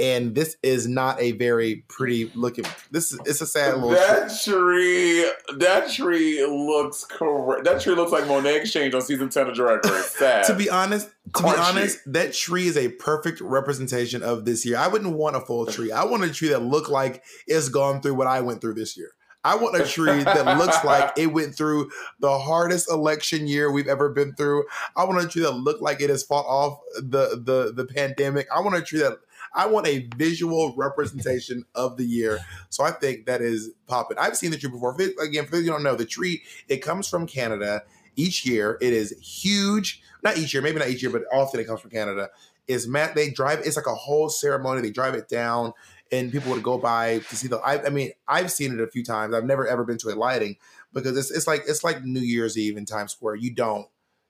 [0.00, 2.64] and this is not a very pretty looking.
[2.90, 3.90] This is it's a sad little.
[3.90, 3.98] tree.
[3.98, 7.64] That tree, that tree looks correct.
[7.64, 10.10] That tree looks like Monet X Change on season ten of Drag Race.
[10.18, 10.44] Sad.
[10.46, 14.78] to be honest, to be honest, that tree is a perfect representation of this year.
[14.78, 15.92] I wouldn't want a full tree.
[15.92, 18.96] I want a tree that looked like it's gone through what I went through this
[18.96, 19.12] year.
[19.42, 21.90] I want a tree that looks like it went through
[22.20, 24.64] the hardest election year we've ever been through.
[24.96, 28.48] I want a tree that looked like it has fought off the the the pandemic.
[28.54, 29.18] I want a tree that
[29.54, 32.38] I want a visual representation of the year.
[32.68, 34.18] So I think that is popping.
[34.18, 34.94] I've seen the tree before.
[34.94, 37.82] For- Again, for those you don't know, the tree it comes from Canada
[38.16, 38.78] each year.
[38.80, 40.02] It is huge.
[40.22, 42.28] Not each year, maybe not each year, but often it comes from Canada.
[42.68, 43.14] Is Matt?
[43.14, 43.60] They drive.
[43.64, 44.80] It's like a whole ceremony.
[44.82, 45.72] They drive it down,
[46.12, 47.58] and people would go by to see the.
[47.58, 49.34] I, I mean, I've seen it a few times.
[49.34, 50.56] I've never ever been to a lighting
[50.92, 53.36] because it's it's like it's like New Year's Eve in Times Square.
[53.36, 53.88] You don't,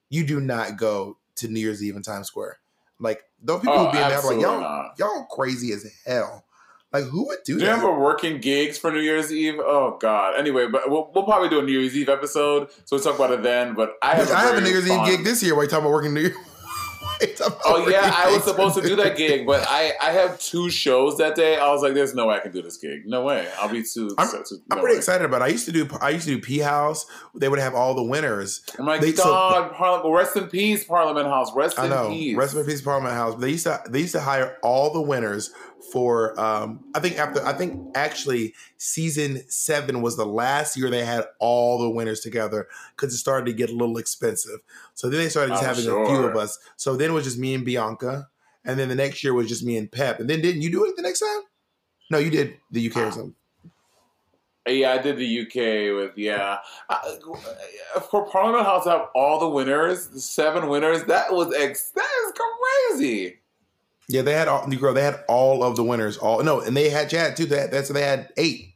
[0.09, 2.60] you do not go to New Year's Eve in Times Square.
[3.01, 4.95] Like those people Oh, would be in there, like y'all, not.
[4.99, 6.45] y'all crazy as hell.
[6.93, 7.59] Like who would do that?
[7.61, 7.77] Do you that?
[7.83, 9.55] remember working gigs for New Year's Eve?
[9.59, 10.35] Oh God.
[10.39, 13.31] Anyway, but we'll, we'll probably do a New Year's Eve episode, so we'll talk about
[13.33, 13.75] it then.
[13.75, 15.55] But I have, have a New Year's Eve gig this year.
[15.57, 16.31] Why you talking about working New Year?
[16.35, 17.10] Why you talking about
[17.65, 21.19] Oh yeah, I was supposed to do that gig, but I I have two shows
[21.19, 21.57] that day.
[21.57, 23.07] I was like, "There's no way I can do this gig.
[23.07, 23.49] No way.
[23.59, 24.99] I'll be too." I'm, so- too- I'm no pretty way.
[24.99, 25.45] excited about it.
[25.45, 27.07] I used to do I used to do P House.
[27.35, 28.63] They would have all the winners.
[28.79, 31.53] I'm like, They- so- God, Parliament, rest in peace, Parliament House.
[31.55, 32.37] Rest I in peace.
[32.37, 33.35] Rest in peace, Parliament House.
[33.41, 35.51] They used to they used to hire all the winners
[35.93, 36.39] for.
[36.39, 41.25] Um, I think after I think actually season seven was the last year they had
[41.39, 44.61] all the winners together because it started to get a little expensive.
[44.95, 46.59] So then they started just I'm having a few of us.
[46.77, 48.29] So then it was just me and Bianca,
[48.65, 50.21] and then the next year was just me and Pep.
[50.21, 51.43] And then didn't you do it the next time?
[52.11, 53.35] No, you did the UK or something.
[54.69, 56.59] Yeah, I did the UK with yeah.
[56.89, 57.17] I,
[58.11, 62.09] for Parliament House to have all the winners, the seven winners, that was ex- that
[62.27, 62.33] is
[62.93, 63.40] crazy.
[64.11, 64.93] Yeah, they had all girl.
[64.93, 66.19] They had all of the winners.
[66.19, 67.47] All no, and they had Chad too.
[67.47, 68.75] That that's they had eight.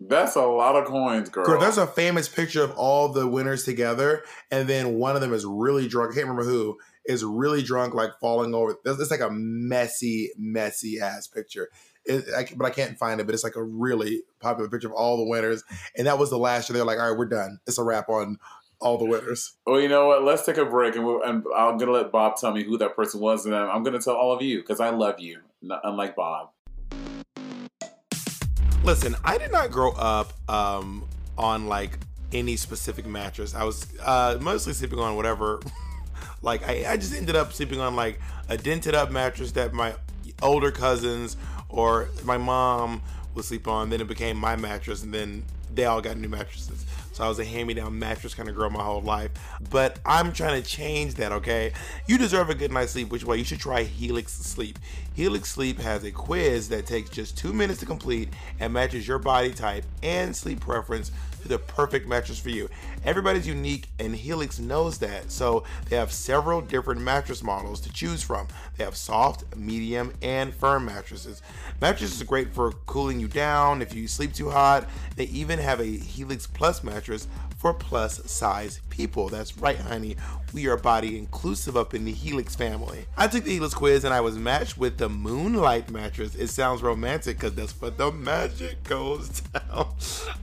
[0.00, 1.46] That's a lot of coins, girl.
[1.46, 5.32] Girl, there's a famous picture of all the winners together, and then one of them
[5.32, 6.12] is really drunk.
[6.12, 8.76] I can't remember who is really drunk, like falling over.
[8.84, 11.68] It's it's like a messy, messy ass picture.
[12.04, 13.26] It, I, but I can't find it.
[13.26, 15.62] But it's like a really popular picture of all the winners,
[15.96, 16.74] and that was the last year.
[16.74, 17.60] They're like, all right, we're done.
[17.68, 18.38] It's a wrap on
[18.82, 19.54] all the winners.
[19.66, 20.24] Well, you know what?
[20.24, 22.96] Let's take a break, and, we'll, and I'm gonna let Bob tell me who that
[22.96, 25.40] person was, and I'm gonna tell all of you because I love you,
[25.84, 26.50] unlike Bob.
[28.84, 31.06] Listen, I did not grow up um,
[31.38, 31.98] on like
[32.32, 33.54] any specific mattress.
[33.54, 35.60] I was uh, mostly sleeping on whatever.
[36.42, 39.94] like I, I just ended up sleeping on like a dented up mattress that my
[40.42, 41.36] older cousins
[41.68, 43.02] or my mom
[43.34, 43.90] would sleep on.
[43.90, 46.84] Then it became my mattress, and then they all got new mattresses.
[47.12, 49.30] So I was a hand-me-down mattress kind of girl my whole life.
[49.70, 51.72] But I'm trying to change that, okay?
[52.06, 54.78] You deserve a good night's sleep, which way you should try Helix Sleep.
[55.14, 59.18] Helix Sleep has a quiz that takes just two minutes to complete and matches your
[59.18, 62.68] body type and sleep preference to the perfect mattress for you.
[63.04, 65.30] Everybody's unique and Helix knows that.
[65.30, 68.48] So they have several different mattress models to choose from.
[68.76, 71.42] They have soft, medium, and firm mattresses.
[71.80, 74.88] Mattresses are great for cooling you down if you sleep too hot.
[75.16, 77.26] They even have a Helix Plus mattress
[77.62, 79.28] for plus size people.
[79.28, 80.16] That's right, honey.
[80.52, 83.06] We are body inclusive up in the Helix family.
[83.16, 86.34] I took the Helix quiz and I was matched with the Moonlight mattress.
[86.34, 89.94] It sounds romantic because that's where the magic goes down.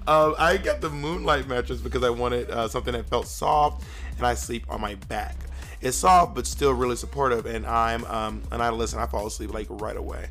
[0.08, 3.86] Um, I got the Moonlight mattress because I wanted uh, something that felt soft
[4.18, 5.36] and I sleep on my back.
[5.82, 9.00] It's soft but still really supportive, and I'm um, and I listen.
[9.00, 10.28] I fall asleep like right away.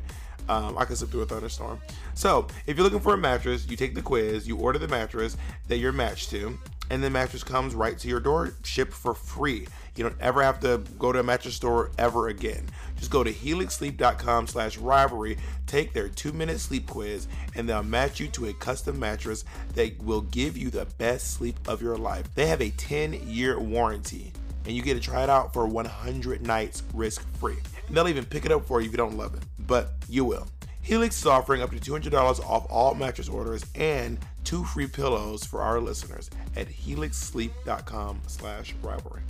[0.47, 1.79] Um, I can sleep through a thunderstorm.
[2.13, 5.37] So, if you're looking for a mattress, you take the quiz, you order the mattress
[5.67, 6.57] that you're matched to,
[6.89, 9.67] and the mattress comes right to your door, shipped for free.
[9.95, 12.65] You don't ever have to go to a mattress store ever again.
[12.99, 18.27] Just go to helixsleep.com slash rivalry, take their two-minute sleep quiz, and they'll match you
[18.27, 22.33] to a custom mattress that will give you the best sleep of your life.
[22.35, 24.33] They have a 10-year warranty,
[24.65, 27.57] and you get to try it out for 100 nights risk-free.
[27.87, 30.25] And they'll even pick it up for you if you don't love it, but you
[30.25, 30.47] will.
[30.81, 35.61] Helix is offering up to $200 off all mattress orders and two free pillows for
[35.61, 39.21] our listeners at helixsleep.com slash rivalry.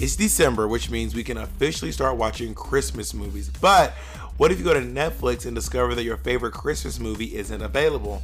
[0.00, 3.50] It's December, which means we can officially start watching Christmas movies.
[3.60, 3.94] But
[4.36, 8.22] what if you go to Netflix and discover that your favorite Christmas movie isn't available?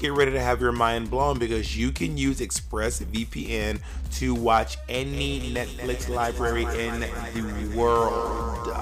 [0.00, 3.80] Get ready to have your mind blown because you can use ExpressVPN
[4.14, 8.76] to watch any Netflix library in the world.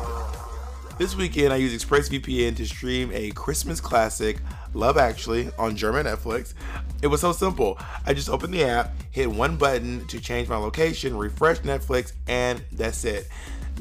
[0.96, 4.38] This weekend, I used ExpressVPN to stream a Christmas classic,
[4.74, 6.54] Love Actually, on German Netflix.
[7.02, 7.78] It was so simple.
[8.06, 12.62] I just opened the app, hit one button to change my location, refresh Netflix, and
[12.72, 13.28] that's it.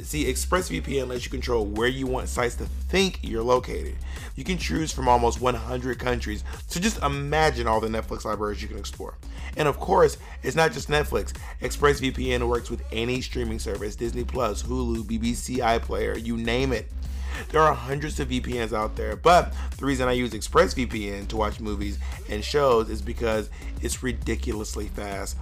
[0.02, 3.98] See, ExpressVPN lets you control where you want sites to think you're located.
[4.36, 8.70] You can choose from almost 100 countries, so just imagine all the Netflix libraries you
[8.70, 9.18] can explore.
[9.58, 11.34] And of course, it's not just Netflix.
[11.62, 16.90] ExpressVPN works with any streaming service Disney Plus, Hulu, BBC iPlayer, you name it.
[17.50, 21.60] There are hundreds of VPNs out there, but the reason I use ExpressVPN to watch
[21.60, 23.50] movies and shows is because
[23.82, 25.38] it's ridiculously fast.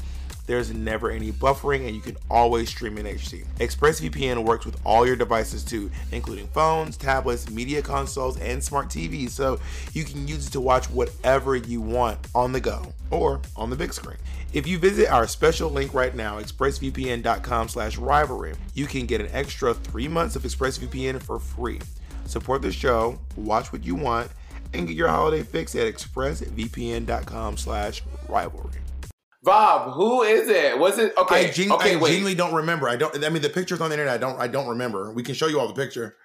[0.47, 3.45] There's never any buffering and you can always stream in HD.
[3.57, 9.31] ExpressVPN works with all your devices too, including phones, tablets, media consoles, and smart TVs,
[9.31, 9.59] so
[9.91, 13.75] you can use it to watch whatever you want on the go or on the
[13.75, 14.17] big screen.
[14.53, 19.29] If you visit our special link right now, expressvpn.com slash rivalry, you can get an
[19.33, 21.79] extra three months of ExpressVPN for free.
[22.25, 24.31] Support the show, watch what you want,
[24.73, 28.79] and get your holiday fix at expressvpn.com slash rivalry.
[29.43, 30.77] Bob, who is it?
[30.77, 31.47] Was it okay?
[31.47, 32.09] I, gen- okay, I wait.
[32.09, 32.89] genuinely don't remember.
[32.89, 33.23] I don't.
[33.23, 34.15] I mean, the pictures on the internet.
[34.15, 34.37] I don't.
[34.39, 35.11] I don't remember.
[35.13, 36.17] We can show you all the picture.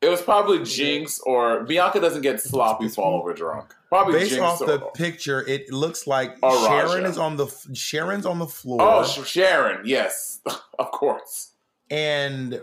[0.00, 3.74] It was probably Jinx or Bianca doesn't get sloppy fall over drunk.
[3.88, 7.04] Probably Based Jinx off or, the picture, it looks like Sharon Raja.
[7.04, 8.78] is on the Sharon's on the floor.
[8.80, 10.40] Oh, Sharon, yes,
[10.78, 11.52] of course.
[11.90, 12.60] and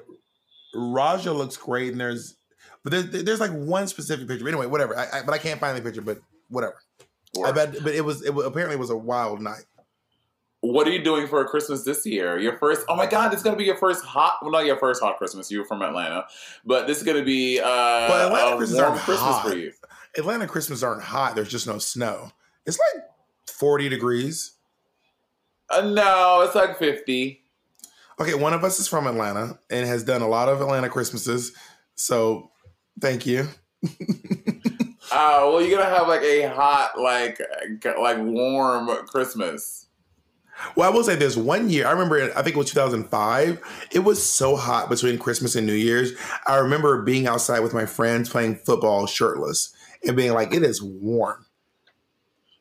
[0.74, 1.92] Raja looks great.
[1.92, 2.36] And there's,
[2.84, 4.48] but there's, there's like one specific picture.
[4.48, 4.98] Anyway, whatever.
[4.98, 6.02] I, I, but I can't find the picture.
[6.02, 6.20] But
[6.50, 6.76] whatever.
[7.44, 7.76] I bet.
[7.84, 8.24] But it was.
[8.24, 9.66] It was, apparently it was a wild night.
[10.66, 12.40] What are you doing for Christmas this year?
[12.40, 12.86] Your first?
[12.90, 14.40] Oh my God, it's gonna be your first hot.
[14.42, 15.52] Well, not your first hot Christmas.
[15.52, 16.26] You're from Atlanta,
[16.66, 19.48] but this is gonna be uh, But Atlanta Christmas aren't Christmas hot.
[19.48, 19.72] for you.
[20.18, 21.36] Atlanta Christmas aren't hot.
[21.36, 22.32] There's just no snow.
[22.66, 23.04] It's like
[23.48, 24.54] 40 degrees.
[25.70, 27.42] Uh, no, it's like fifty.
[28.20, 31.52] Okay, one of us is from Atlanta and has done a lot of Atlanta Christmases.
[31.96, 32.52] So
[33.02, 33.48] thank you.
[35.12, 37.40] Oh, well, you're gonna have like a hot, like,
[37.84, 39.85] like warm Christmas.
[40.76, 43.88] Well, I will say there's one year, I remember, I think it was 2005.
[43.92, 46.14] It was so hot between Christmas and New Year's.
[46.48, 49.74] I remember being outside with my friends playing football shirtless.
[50.08, 51.46] and being like, it is warm.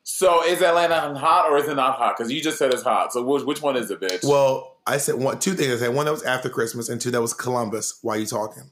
[0.02, 2.16] So is Atlanta hot or is it not hot?
[2.16, 3.12] Because you just said it's hot.
[3.12, 4.24] So which, which one is it, bitch?
[4.24, 5.72] Well, I said one, two things.
[5.72, 7.98] I said one that was after Christmas, and two that was Columbus.
[8.02, 8.70] Why are you talking?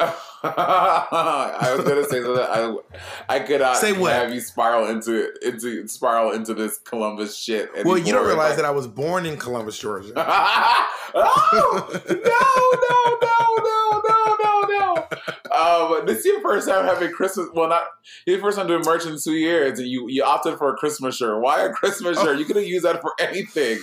[0.42, 4.12] I was gonna say that I I could not Say what?
[4.12, 7.68] have you spiral into into spiral into this Columbus shit.
[7.84, 10.12] Well, you don't realize Like- that I was born in Columbus, Georgia.
[11.14, 12.10] oh no
[13.20, 14.94] no no no no no!
[15.54, 15.96] no.
[16.00, 17.48] Um, this is your first time having Christmas.
[17.52, 17.84] Well, not
[18.26, 21.16] your first time doing merch in two years, and you you opted for a Christmas
[21.16, 21.42] shirt.
[21.42, 22.38] Why a Christmas shirt?
[22.38, 23.78] You could have used that for anything.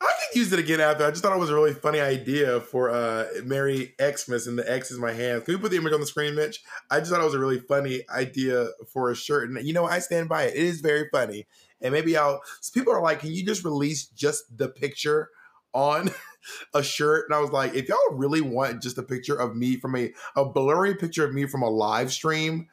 [0.00, 1.04] I could use it again after.
[1.04, 4.70] I just thought it was a really funny idea for uh Merry Xmas, and the
[4.70, 5.44] X is my hands.
[5.44, 6.62] Can we put the image on the screen, Mitch?
[6.90, 9.86] I just thought it was a really funny idea for a shirt, and you know
[9.86, 10.54] I stand by it.
[10.54, 11.46] It is very funny,
[11.80, 12.42] and maybe I'll.
[12.60, 15.30] So people are like, "Can you just release just the picture
[15.72, 16.10] on
[16.74, 19.76] a shirt?" And I was like, "If y'all really want just a picture of me
[19.76, 22.68] from a a blurry picture of me from a live stream,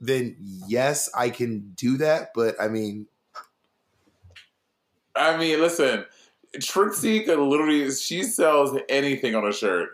[0.00, 3.06] then yes, I can do that." But I mean,
[5.14, 6.04] I mean, listen.
[6.60, 9.90] Trixie could literally she sells anything on a shirt.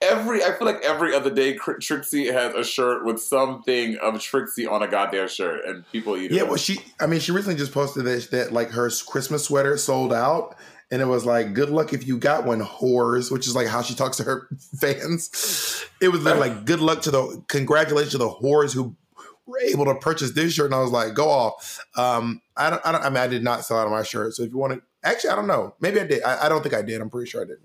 [0.00, 4.66] Every I feel like every other day Trixie has a shirt with something of Trixie
[4.66, 6.36] on a goddamn shirt, and people eat it.
[6.36, 6.80] Yeah, well, she.
[7.00, 10.56] I mean, she recently just posted that that like her Christmas sweater sold out,
[10.90, 13.82] and it was like, "Good luck if you got one, whores," which is like how
[13.82, 14.48] she talks to her
[14.80, 15.84] fans.
[16.00, 18.94] It was literally like, "Good luck to the congratulations to the whores who
[19.46, 22.82] were able to purchase this shirt," and I was like, "Go off." Um, I don't.
[22.84, 23.02] I don't.
[23.02, 24.34] I mean, I did not sell out of my shirt.
[24.34, 25.74] So if you want to, actually, I don't know.
[25.80, 26.22] Maybe I did.
[26.22, 27.00] I, I don't think I did.
[27.00, 27.58] I'm pretty sure I did.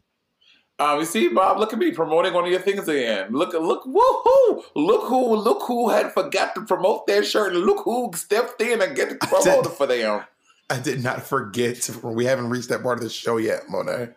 [0.80, 3.32] Um, you see, Bob, look at me promoting one of your things again.
[3.32, 4.64] Look, look, woohoo!
[4.76, 8.82] Look who, look who had forgot to promote their shirt, and look who stepped in
[8.82, 10.24] and get it promoted for them.
[10.70, 11.90] I did not forget.
[12.04, 14.10] We haven't reached that part of the show yet, Monet.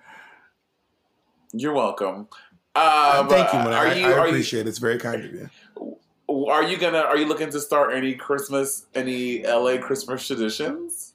[1.52, 2.28] You're welcome.
[2.74, 3.76] Um, Thank you, Monet.
[3.76, 4.06] Are I, you?
[4.06, 4.68] I are appreciate it.
[4.68, 5.50] It's very kind of you.
[5.78, 5.96] you?
[6.48, 6.98] Are you gonna?
[6.98, 11.09] Are you looking to start any Christmas, any LA Christmas traditions?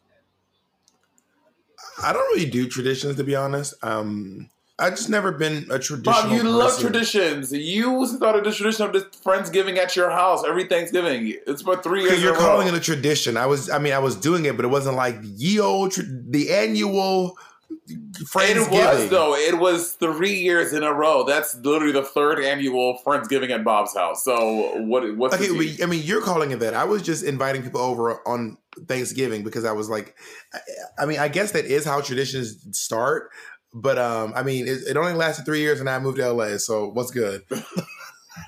[2.02, 3.74] I don't really do traditions to be honest.
[3.84, 6.04] Um, I just never been a traditional.
[6.04, 7.54] Bob, you love traditions.
[7.54, 11.34] You started the tradition of this Friendsgiving at your house every Thanksgiving.
[11.48, 12.22] It's for three years.
[12.22, 12.46] You're in a row.
[12.46, 13.38] calling it a tradition.
[13.38, 15.94] I was, I mean, I was doing it, but it wasn't like ye old,
[16.30, 17.38] the annual
[17.88, 18.72] Friendsgiving.
[18.72, 19.36] It was though.
[19.36, 21.24] It was three years in a row.
[21.24, 24.24] That's literally the third annual Friendsgiving at Bob's house.
[24.24, 25.16] So what?
[25.18, 25.76] What's Okay, the tea?
[25.78, 26.74] but, I mean, you're calling it that.
[26.74, 28.58] I was just inviting people over on
[28.88, 30.16] Thanksgiving because I was like,
[30.54, 30.60] I,
[31.00, 33.30] I mean, I guess that is how traditions start.
[33.74, 36.58] But um, I mean, it, it only lasted three years, and I moved to LA.
[36.58, 37.44] So what's good?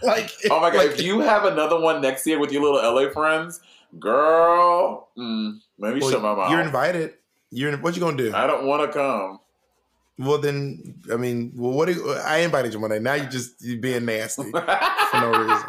[0.03, 0.77] like, oh my god!
[0.77, 3.59] like- if you have another one next year with your little LA friends,
[3.99, 6.49] girl, mm, let me Well, shut my mouth.
[6.51, 7.13] You're invited.
[7.51, 8.33] You're what you gonna do?
[8.33, 9.39] I don't want to come.
[10.19, 11.87] Well, then, I mean, well, what?
[11.87, 12.99] Do you, I invited you one day.
[12.99, 14.65] Now you're just you being nasty for
[15.13, 15.67] no reason.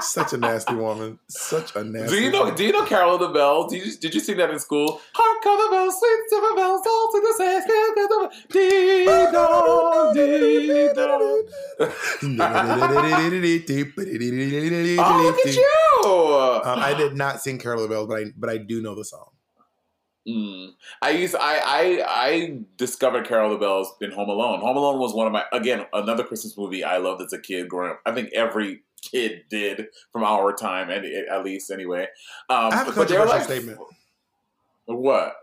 [0.00, 1.18] Such a nasty woman.
[1.28, 2.16] Such a nasty.
[2.16, 2.40] Do you know?
[2.40, 2.54] woman.
[2.54, 3.72] Do you know Carol of the Bells?
[3.72, 5.00] Did you, did you sing that in school?
[5.12, 7.64] Hark of the bells, sweet silver bells, all to the says,
[8.52, 11.44] dee dong, dee dong.
[15.00, 16.04] Oh, look at you!
[16.64, 18.94] Um, I did not sing Carol of the Bells, but I but I do know
[18.94, 19.30] the song.
[20.28, 20.74] Mm.
[21.00, 24.60] I used I, I I discovered Carol the Bells in Home Alone.
[24.60, 27.68] Home Alone was one of my again another Christmas movie I loved as a kid
[27.68, 28.00] growing up.
[28.04, 32.08] I think every kid did from our time, and at least anyway.
[32.50, 33.78] Um, I have a controversial like statement.
[34.86, 35.34] what?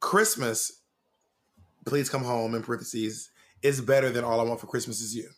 [0.00, 0.80] Christmas,
[1.86, 2.54] please come home.
[2.54, 3.30] In parentheses,
[3.62, 5.28] is better than All I Want for Christmas Is You.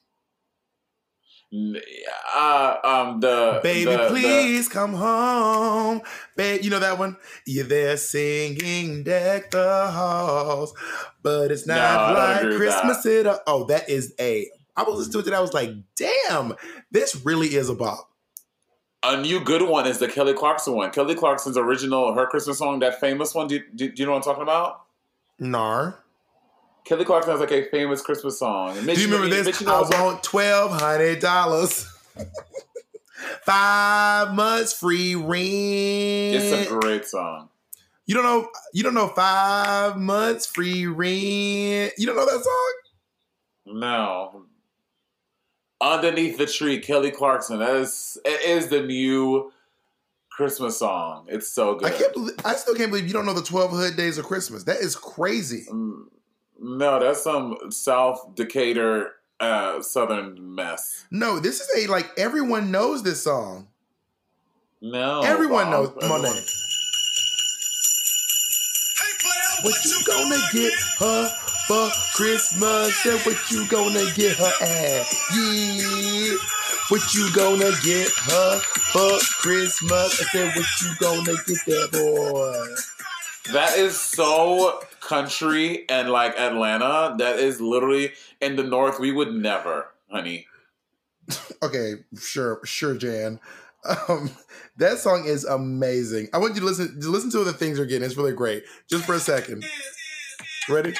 [2.35, 6.03] Uh, um, the Baby, the- the- please come home.
[6.37, 7.17] Babe, you know that one?
[7.47, 10.75] You're there singing Deck the Halls,
[11.23, 13.41] but it's not don't like Christmas at all.
[13.47, 14.51] Oh, that is a.
[14.77, 15.37] I was listening to it today.
[15.37, 16.55] I was like, damn,
[16.91, 18.11] this really is a bop.
[19.05, 20.91] A new good one is the Kelly Clarkson one.
[20.91, 23.47] Kelly Clarkson's original, her Christmas song, that famous one.
[23.47, 24.81] Do, do, do you know what I'm talking about?
[25.39, 26.01] Nar.
[26.85, 28.75] Kelly Clarkson has like a famous Christmas song.
[28.85, 29.47] Mitch, Do you remember this?
[29.47, 31.91] Mitch I knows- want twelve hundred dollars.
[33.43, 35.35] Five months free rent.
[35.41, 37.49] It's a great song.
[38.07, 38.49] You don't know.
[38.75, 41.93] You don't know five months free rent.
[41.97, 42.73] You don't know that song.
[43.67, 44.43] No.
[45.81, 47.59] Underneath the Tree, Kelly Clarkson.
[47.61, 49.53] That is, it is the new
[50.31, 51.27] Christmas song.
[51.29, 51.93] It's so good.
[51.93, 52.13] I can't.
[52.13, 54.65] Believe, I still can't believe you don't know the twelve hood days of Christmas.
[54.65, 55.65] That is crazy.
[55.71, 56.05] Mm.
[56.61, 61.05] No, that's some South Decatur uh, Southern mess.
[61.11, 63.69] No, this is a like everyone knows this song.
[64.81, 65.23] No.
[65.23, 65.73] everyone Bob.
[65.73, 66.03] knows.
[66.03, 66.43] Come on, name.
[69.63, 71.29] What you gonna get her
[71.67, 73.07] for Christmas?
[73.07, 75.07] And what you gonna get her at?
[75.35, 76.37] Yeah.
[76.91, 78.59] What you gonna get her
[78.93, 80.21] for Christmas?
[80.21, 83.53] I said, what you gonna get that boy?
[83.55, 87.15] That is so country and like Atlanta.
[87.19, 88.99] That is literally in the north.
[88.99, 90.47] We would never, honey.
[91.63, 93.41] Okay, sure, sure, Jan.
[94.07, 94.31] Um,
[94.77, 96.29] that song is amazing.
[96.35, 98.05] I want you to listen to listen to the things you're getting.
[98.05, 98.65] It's really great.
[98.87, 99.65] Just for a second.
[100.69, 100.95] Ready?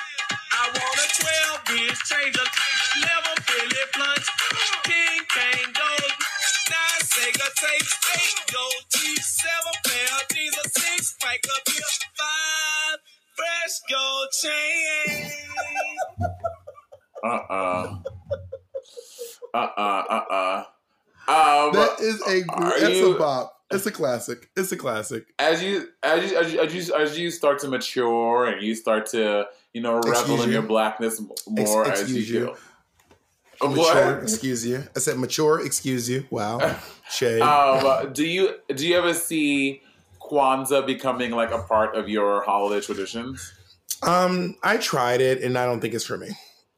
[13.87, 15.31] Fresh gold chain.
[17.23, 17.97] Uh uh-uh.
[19.55, 19.57] uh.
[19.57, 20.65] Uh uh uh uh.
[21.27, 23.51] Um, That is a are that's you- a bop.
[23.71, 24.51] It's a classic.
[24.57, 25.25] It's a classic.
[25.39, 28.75] as you as you as you as you, as you start to mature and you
[28.75, 30.53] start to you know revel Excuse in you.
[30.55, 32.41] your blackness m- Ex- more as you excuse you.
[33.61, 33.69] go.
[33.69, 34.23] Mature, What?
[34.23, 34.85] excuse you.
[34.95, 36.27] I said mature, excuse you.
[36.31, 36.77] Wow.
[37.11, 37.41] Shay.
[37.41, 39.83] Um, do you do you ever see
[40.21, 43.53] Kwanzaa becoming like a part of your holiday traditions?
[44.03, 46.29] Um, I tried it and I don't think it's for me.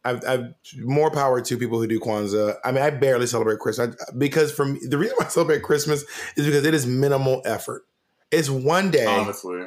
[0.04, 2.56] I've, I've more power to people who do Kwanzaa.
[2.64, 5.62] I mean, I barely celebrate Christmas I, because for me, the reason why I celebrate
[5.62, 6.04] Christmas
[6.36, 7.84] is because it is minimal effort.
[8.30, 9.06] It's one day.
[9.06, 9.66] Honestly,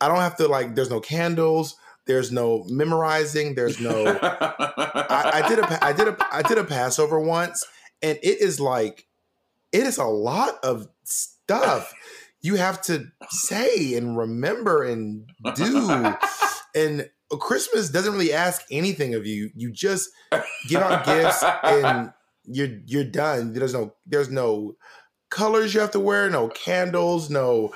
[0.00, 0.74] I don't have to like.
[0.74, 1.76] There's no candles.
[2.06, 3.54] There's no memorizing.
[3.54, 4.18] There's no.
[4.22, 5.84] I, I did a.
[5.84, 6.16] I did a.
[6.30, 7.64] I did a Passover once,
[8.02, 9.06] and it is like,
[9.72, 11.94] it is a lot of stuff
[12.42, 16.14] you have to say and remember and do,
[16.74, 19.50] and Christmas doesn't really ask anything of you.
[19.54, 20.10] You just
[20.68, 22.12] give out gifts and
[22.44, 23.52] you're you're done.
[23.52, 24.76] There's no there's no
[25.30, 27.72] colors you have to wear, no candles, no.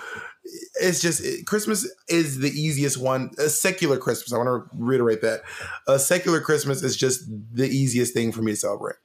[0.81, 3.31] It's just it- Christmas is the easiest one.
[3.39, 4.33] A secular Christmas.
[4.33, 5.43] I want to reiterate that.
[5.89, 8.97] A secular Christmas is just the easiest thing for me to celebrate.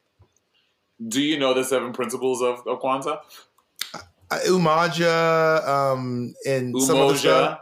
[1.08, 3.20] do you know the seven principles of, of Kwanzaa?
[4.32, 7.60] Uh, Umaja um, and some other Umoja, stuff.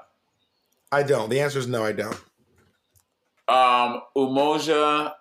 [0.97, 1.29] I don't.
[1.29, 1.83] The answer is no.
[1.85, 2.19] I don't.
[3.47, 5.13] um, Umoja,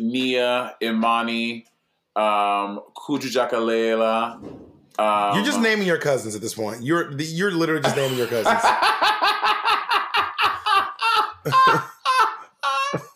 [0.00, 1.64] Nia, Imani,
[2.16, 4.34] um, Kujujakalela.
[4.98, 6.82] Um, You're just naming your cousins at this point.
[6.82, 8.46] You're you're literally just naming your cousins.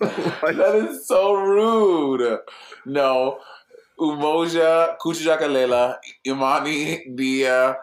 [0.01, 2.39] that is so rude.
[2.87, 3.41] No.
[3.99, 7.77] Umoja, Kuchijakalela, Imani, Dia,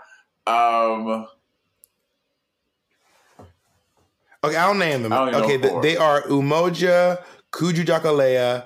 [0.48, 1.26] um,
[4.44, 5.14] Okay, I'll name them.
[5.14, 5.82] I don't even know Okay, th- four.
[5.84, 8.66] they are Umoja, Kuju Jakalea,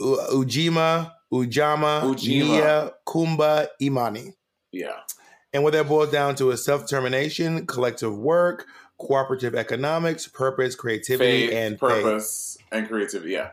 [0.00, 2.26] U- Ujima, Ujamaa, Ujima.
[2.28, 4.34] Nia, Kuumba, Imani.
[4.72, 5.00] yeah.
[5.54, 8.66] And what that boils down to is self determination, collective work,
[8.98, 11.80] cooperative economics, purpose, creativity, Faith, and faith.
[12.02, 13.32] purpose, and creativity.
[13.32, 13.50] Yeah.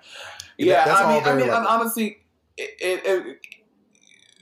[0.57, 1.67] Yeah, I mean, I mean, level.
[1.67, 2.17] honestly,
[2.57, 3.37] it, it, it,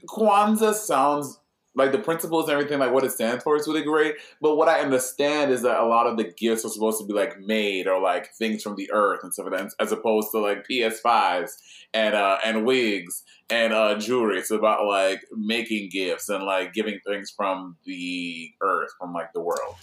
[0.07, 1.38] Kwanzaa sounds
[1.79, 4.15] like the principles and everything, like what it stands for is really great.
[4.41, 7.13] But what I understand is that a lot of the gifts are supposed to be
[7.13, 10.39] like made or like things from the earth and stuff like that, as opposed to
[10.39, 11.51] like PS5s
[11.93, 14.37] and uh and wigs and uh jewelry.
[14.37, 19.41] It's about like making gifts and like giving things from the earth, from like the
[19.41, 19.75] world.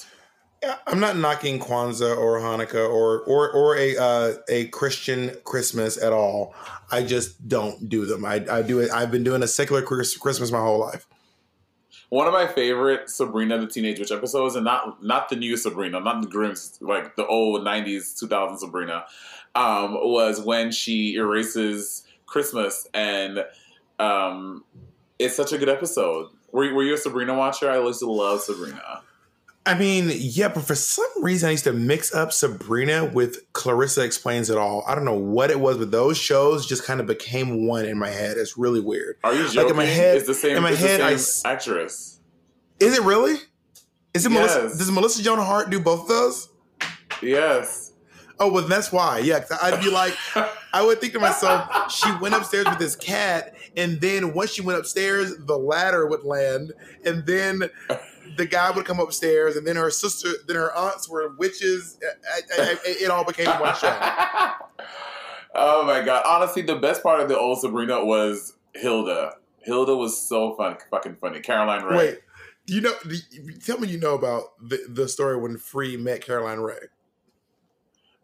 [0.63, 6.03] Yeah, I'm not knocking Kwanzaa or Hanukkah or or or a uh, a Christian Christmas
[6.03, 6.55] at all.
[6.91, 8.25] I just don't do them.
[8.25, 8.91] I, I do it.
[8.91, 11.07] I've been doing a secular Christmas my whole life.
[12.09, 16.01] One of my favorite Sabrina the Teenage Witch episodes, and not not the new Sabrina,
[16.01, 19.07] not the Grimm's, like the old '90s, 2000 Sabrina,
[19.55, 23.45] um, was when she erases Christmas, and
[23.99, 24.65] um,
[25.19, 26.29] it's such a good episode.
[26.53, 27.71] Were, were you a Sabrina watcher?
[27.71, 29.03] I used to love Sabrina.
[29.67, 34.05] I mean, yeah, but for some reason I used to mix up Sabrina with Clarissa
[34.05, 34.85] Explains It All.
[34.87, 37.99] I don't know what it was, but those shows just kind of became one in
[37.99, 38.37] my head.
[38.37, 39.17] It's really weird.
[39.25, 39.63] Are you joking?
[39.63, 40.57] Like in my head, it's the same.
[40.57, 42.21] in my head, I actress.
[42.79, 43.35] is it really?
[44.15, 44.61] Is it Melissa?
[44.63, 44.79] Yes.
[44.79, 46.49] Does Melissa Joan Hart do both of those?
[47.21, 47.93] Yes.
[48.39, 49.19] Oh, well, that's why.
[49.19, 50.15] Yeah, I'd be like,
[50.73, 54.61] I would think to myself, she went upstairs with this cat, and then once she
[54.61, 56.73] went upstairs, the ladder would land,
[57.05, 57.63] and then
[58.37, 61.99] the guy would come upstairs, and then her sister, then her aunts were witches.
[62.03, 63.99] I, I, I, it all became one show.
[65.59, 66.23] Oh my god!
[66.27, 69.37] Honestly, the best part of the old Sabrina was Hilda.
[69.63, 71.41] Hilda was so fun, fucking funny.
[71.41, 71.97] Caroline Rhea.
[71.97, 72.19] Wait,
[72.67, 72.93] do you know?
[73.09, 76.89] Do you, tell me you know about the, the story when Free met Caroline Rhea.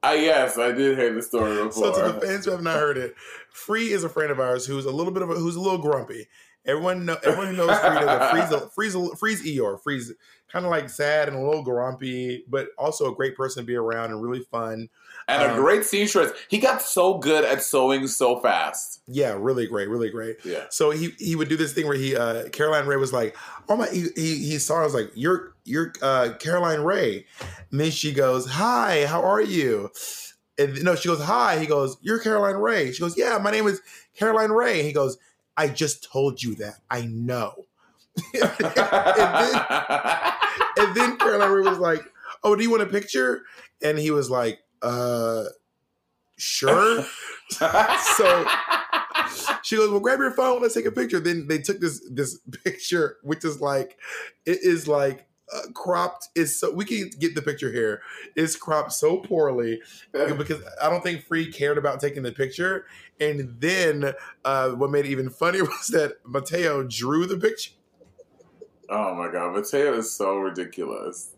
[0.03, 1.95] Ah, yes, I did hear the story before.
[1.95, 3.15] So to the fans who have not heard it,
[3.51, 5.79] Free is a friend of ours who's a little bit of a who's a little
[5.79, 6.29] grumpy.
[6.65, 8.31] Everyone know everyone who knows Free knows that
[8.75, 9.83] Free's a, Free's Eeyore.
[9.83, 10.13] Free's
[10.51, 13.75] kind of like sad and a little grumpy, but also a great person to be
[13.75, 14.89] around and really fun.
[15.27, 16.31] and a Um, great seamstress.
[16.49, 19.01] He got so good at sewing so fast.
[19.09, 20.37] Yeah, really great, really great.
[20.45, 20.67] Yeah.
[20.71, 23.37] So he he would do this thing where he uh Caroline Rhea was like,
[23.69, 27.23] oh my, he he, he saw her, I was like, you're you're uh Caroline Rhea,
[27.71, 29.91] and then she goes, hi, how are you?
[30.59, 31.59] And no, she goes, hi.
[31.59, 32.93] He goes, you're Caroline Rhea.
[32.93, 33.81] She goes, yeah, my name is
[34.15, 34.83] Caroline Rhea.
[34.83, 35.17] He goes,
[35.57, 36.81] I just told you that.
[36.91, 37.67] I know.
[38.35, 39.55] and, then,
[40.77, 42.03] and then Caroline was like,
[42.45, 43.43] oh, do you want a picture?
[43.83, 45.45] And he was like, uh,
[46.37, 47.05] sure.
[47.51, 48.47] so
[49.63, 50.61] she goes, "Well, grab your phone.
[50.61, 53.99] Let's take a picture." Then they took this this picture, which is like,
[54.45, 56.29] it is like uh, cropped.
[56.35, 58.03] Is so we can get the picture here.
[58.37, 59.81] It's cropped so poorly
[60.13, 62.87] because I don't think Free cared about taking the picture.
[63.21, 64.13] And then
[64.45, 67.73] uh, what made it even funnier was that Mateo drew the picture.
[68.89, 71.35] Oh my god, Mateo is so ridiculous.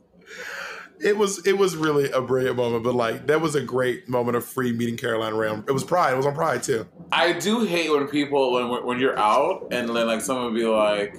[1.01, 4.37] It was it was really a brilliant moment, but like that was a great moment
[4.37, 5.65] of Free meeting Caroline Ram.
[5.69, 6.15] It was Pride.
[6.15, 6.87] It was on Pride too.
[7.13, 11.17] I do hate when people when when you're out and then like someone be like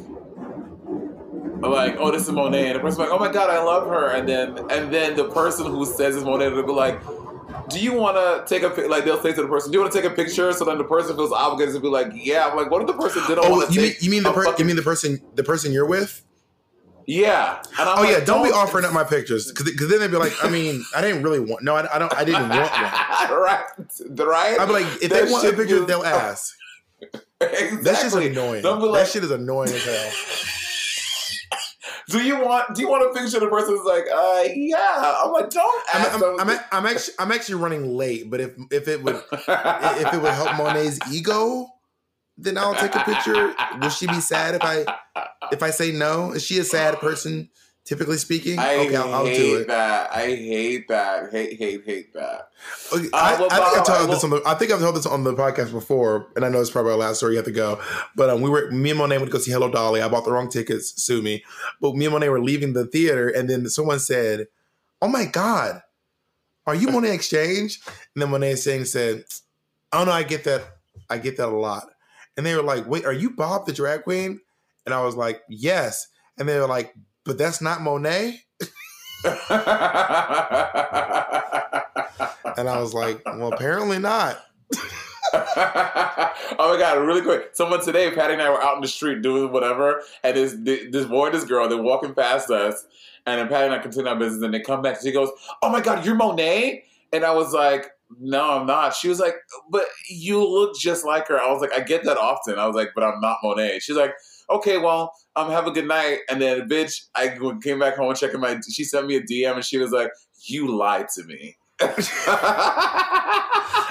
[1.69, 4.09] like oh this is Monet and the person's like oh my god I love her
[4.11, 7.01] and then and then the person who says it's Monet will be like
[7.69, 8.89] do you want to take a pic?
[8.89, 10.77] Like they'll say to the person, "Do you want to take a picture?" So then
[10.77, 13.43] the person feels obligated to be like, "Yeah." I'm like, "What if the person didn't
[13.45, 15.43] Oh, want to you mean take?" you mean the per- you mean the person the
[15.43, 16.21] person you're with?
[17.07, 17.61] Yeah.
[17.79, 20.17] And I'm oh like, yeah, don't, be offering up my pictures because then they'd be
[20.17, 21.63] like, I mean, I didn't really want.
[21.63, 22.13] No, I, I don't.
[22.13, 22.71] I didn't want one.
[23.41, 23.63] right,
[24.09, 24.59] right.
[24.59, 26.55] I'd be like, if That they want a picture, is- they'll ask.
[27.41, 27.77] exactly.
[27.83, 28.63] That's just annoying.
[28.63, 30.11] Don't that shit is annoying as hell.
[32.09, 32.75] Do you want?
[32.75, 33.39] Do you want a picture?
[33.39, 35.21] The person's like, uh, yeah.
[35.23, 36.13] I'm like, don't ask.
[36.13, 40.13] I'm, I'm, I'm, I'm actually I'm actually running late, but if if it would if
[40.13, 41.67] it would help Monet's ego,
[42.37, 43.53] then I'll take a picture.
[43.81, 44.85] Will she be sad if I
[45.51, 46.31] if I say no?
[46.31, 47.49] Is she a sad person,
[47.85, 48.59] typically speaking?
[48.59, 49.67] I okay, I'll, I'll hate do it.
[49.67, 50.11] that.
[50.13, 51.31] I hate that.
[51.31, 52.49] Hate, hate, hate that.
[52.93, 54.41] Okay, Uh, I, well, I think I've told I this on the.
[54.45, 56.97] I think I've told this on the podcast before, and I know it's probably our
[56.97, 57.33] last story.
[57.33, 57.79] You have to go,
[58.15, 60.01] but um, we were me and Monet went to go see Hello Dolly.
[60.01, 61.01] I bought the wrong tickets.
[61.01, 61.43] Sue me.
[61.79, 64.47] But me and Monet were leaving the theater, and then someone said,
[65.01, 65.81] "Oh my god,
[66.65, 67.79] are you Monet X Change?"
[68.13, 69.25] And then Monet saying said,
[69.93, 70.63] "Oh no, I get that.
[71.09, 71.87] I get that a lot."
[72.37, 74.41] And they were like, "Wait, are you Bob the drag queen?"
[74.85, 76.07] And I was like, "Yes."
[76.37, 76.93] And they were like,
[77.25, 78.41] "But that's not Monet."
[82.57, 84.37] And I was like, "Well, apparently not."
[84.73, 86.99] oh my god!
[86.99, 87.49] Really quick.
[87.53, 91.05] Someone today, Patty and I were out in the street doing whatever, and this this
[91.05, 92.85] boy and this girl they're walking past us,
[93.25, 95.01] and then Patty and I continue our business, and they come back.
[95.01, 95.29] She goes,
[95.61, 96.83] "Oh my god, you're Monet,"
[97.13, 97.91] and I was like.
[98.19, 98.95] No, I'm not.
[98.95, 99.33] She was like,
[99.71, 101.41] but you look just like her.
[101.41, 102.59] I was like, I get that often.
[102.59, 103.79] I was like, but I'm not Monet.
[103.79, 104.13] She's like,
[104.49, 106.19] okay, well, um, have a good night.
[106.29, 108.59] And then, bitch, I came back home checking my.
[108.69, 110.11] She sent me a DM and she was like,
[110.47, 111.57] you lied to me.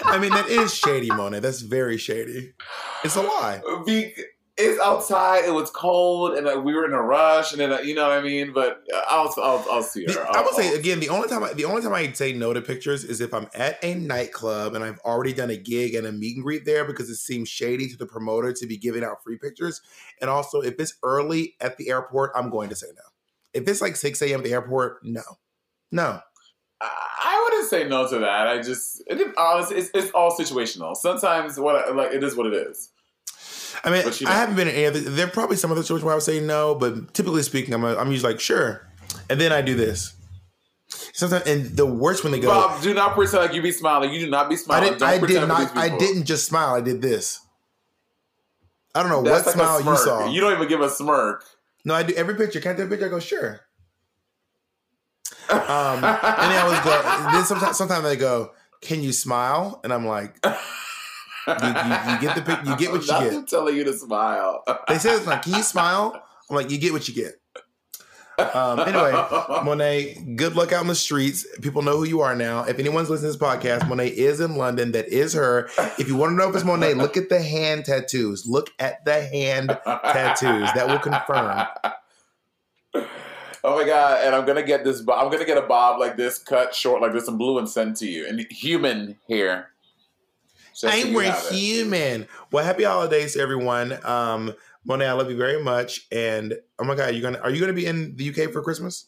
[0.06, 1.40] I mean, that is shady, Monet.
[1.40, 2.54] That's very shady.
[3.02, 3.60] It's a lie.
[3.84, 4.14] Be-
[4.56, 5.44] it's outside.
[5.44, 8.08] It was cold, and uh, we were in a rush, and then uh, you know
[8.08, 8.52] what I mean.
[8.52, 10.12] But uh, I'll, I'll, I'll see her.
[10.12, 12.32] The- I'll, I would say again, the only time I, the only time I say
[12.32, 15.94] no to pictures is if I'm at a nightclub and I've already done a gig
[15.94, 18.76] and a meet and greet there because it seems shady to the promoter to be
[18.76, 19.80] giving out free pictures.
[20.20, 23.02] And also, if it's early at the airport, I'm going to say no.
[23.52, 24.40] If it's like 6 a.m.
[24.40, 25.22] at the airport, no,
[25.90, 26.20] no.
[26.80, 28.46] I wouldn't say no to that.
[28.48, 30.94] I just, it, honestly, it's, it's all situational.
[30.96, 32.90] Sometimes what I, like it is what it is.
[33.82, 35.00] I mean, I haven't been in any other.
[35.00, 37.84] There are probably some other situations where I would say no, but typically speaking, I'm
[37.84, 38.86] a, I'm usually like sure,
[39.28, 40.14] and then I do this.
[41.12, 44.12] Sometimes, and the worst when they go, Bob, do not pretend like you be smiling.
[44.12, 44.92] You do not be I smiling.
[44.92, 45.02] didn't.
[45.02, 45.76] I did not.
[45.76, 46.74] I didn't just smile.
[46.74, 47.40] I did this.
[48.94, 50.30] I don't know That's what like smile you saw.
[50.30, 51.44] You don't even give a smirk.
[51.84, 52.60] No, I do every picture.
[52.60, 53.06] Can't take a picture?
[53.06, 53.60] I go sure.
[55.50, 57.30] Um, and then I always go.
[57.32, 60.44] Then sometimes, sometimes they go, "Can you smile?" And I'm like,
[61.46, 62.66] "You, you, you get the pic.
[62.66, 64.62] You get what you I'm get." telling you to smile.
[64.88, 67.34] They say it's like, "Can you smile?" I'm like, "You get what you get."
[68.36, 69.12] Um, anyway,
[69.64, 71.46] Monet, good luck out in the streets.
[71.60, 72.64] People know who you are now.
[72.64, 74.92] If anyone's listening to this podcast, Monet is in London.
[74.92, 75.68] That is her.
[75.98, 78.46] If you want to know if it's Monet, look at the hand tattoos.
[78.46, 80.68] Look at the hand tattoos.
[80.74, 81.66] That will confirm.
[83.66, 84.26] Oh my god!
[84.26, 85.00] And I'm gonna get this.
[85.00, 87.96] I'm gonna get a bob like this, cut short like this in blue, and send
[87.96, 88.26] to you.
[88.26, 89.68] And human hair.
[90.74, 91.54] Just so we're have it.
[91.54, 92.28] human.
[92.50, 93.98] Well, happy holidays, everyone.
[94.04, 96.06] Um, Monet, I love you very much.
[96.12, 99.06] And oh my god, you gonna are you gonna be in the UK for Christmas?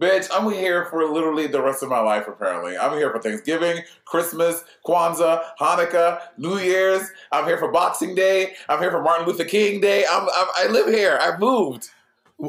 [0.00, 2.76] Bitch, I'm here for literally the rest of my life, apparently.
[2.76, 7.08] I'm here for Thanksgiving, Christmas, Kwanzaa, Hanukkah, New Year's.
[7.30, 8.54] I'm here for Boxing Day.
[8.68, 10.04] I'm here for Martin Luther King Day.
[10.10, 11.20] I'm, I'm, I live here.
[11.22, 11.90] I've moved.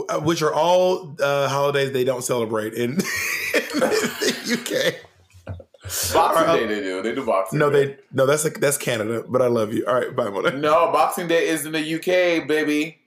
[0.10, 3.00] Uh, Which are all uh, holidays they don't celebrate in, in
[3.54, 5.12] the UK.
[6.14, 7.02] Boxing Day they do.
[7.02, 7.86] They do Boxing No, Day.
[7.86, 8.26] they no.
[8.26, 9.86] That's like that's Canada, but I love you.
[9.86, 10.52] All right, bye, Mona.
[10.52, 13.00] No, Boxing Day is in the UK, baby.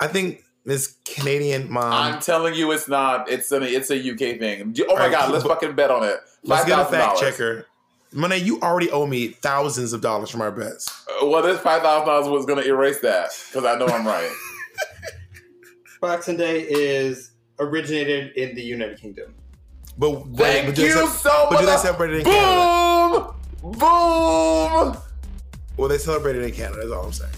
[0.00, 1.92] I think this Canadian mom.
[1.92, 3.30] I'm telling you, it's not.
[3.30, 4.74] It's a it's a UK thing.
[4.80, 6.18] Oh my Alright, god, let's but- fucking bet on it.
[6.42, 7.66] Let's Five get a thousand fact checker.
[8.12, 10.88] Monet, you already owe me thousands of dollars from our bets.
[11.22, 14.30] Uh, well, this five thousand dollars was gonna erase that because I know I'm right.
[16.00, 19.34] Boxing Day is originated in the United Kingdom.
[19.96, 21.80] But Thank but they you ce- so But do they much.
[21.82, 23.34] celebrate it in Canada?
[23.62, 24.96] Boom, boom.
[25.76, 26.80] Well, they celebrate it in Canada.
[26.80, 27.30] That's all I'm saying.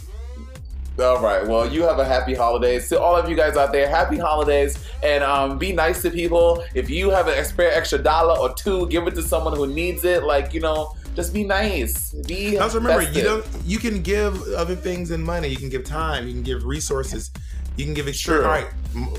[0.98, 1.46] All right.
[1.46, 2.88] Well, you have a happy holidays.
[2.88, 6.64] To all of you guys out there, happy holidays, and um, be nice to people.
[6.74, 10.04] If you have an spare extra dollar or two, give it to someone who needs
[10.04, 10.24] it.
[10.24, 12.12] Like you know, just be nice.
[12.26, 13.44] Be Also, remember, you don't.
[13.66, 15.48] You can give other things in money.
[15.48, 16.26] You can give time.
[16.26, 17.30] You can give resources.
[17.76, 18.14] You can give it.
[18.16, 18.42] True.
[18.42, 18.68] All right.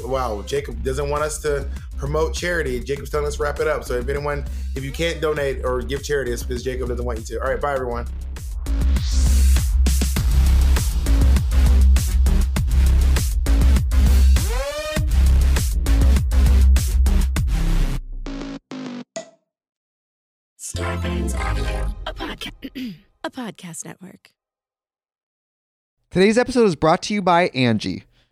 [0.03, 0.41] Wow.
[0.47, 2.79] Jacob doesn't want us to promote charity.
[2.79, 3.83] Jacob's telling us to wrap it up.
[3.83, 4.45] So if anyone,
[4.75, 7.41] if you can't donate or give charity, it's because Jacob doesn't want you to.
[7.41, 7.59] All right.
[7.59, 8.07] Bye, everyone.
[20.59, 24.31] Starburns Audio, a podcast, a podcast network.
[26.11, 28.03] Today's episode is brought to you by Angie.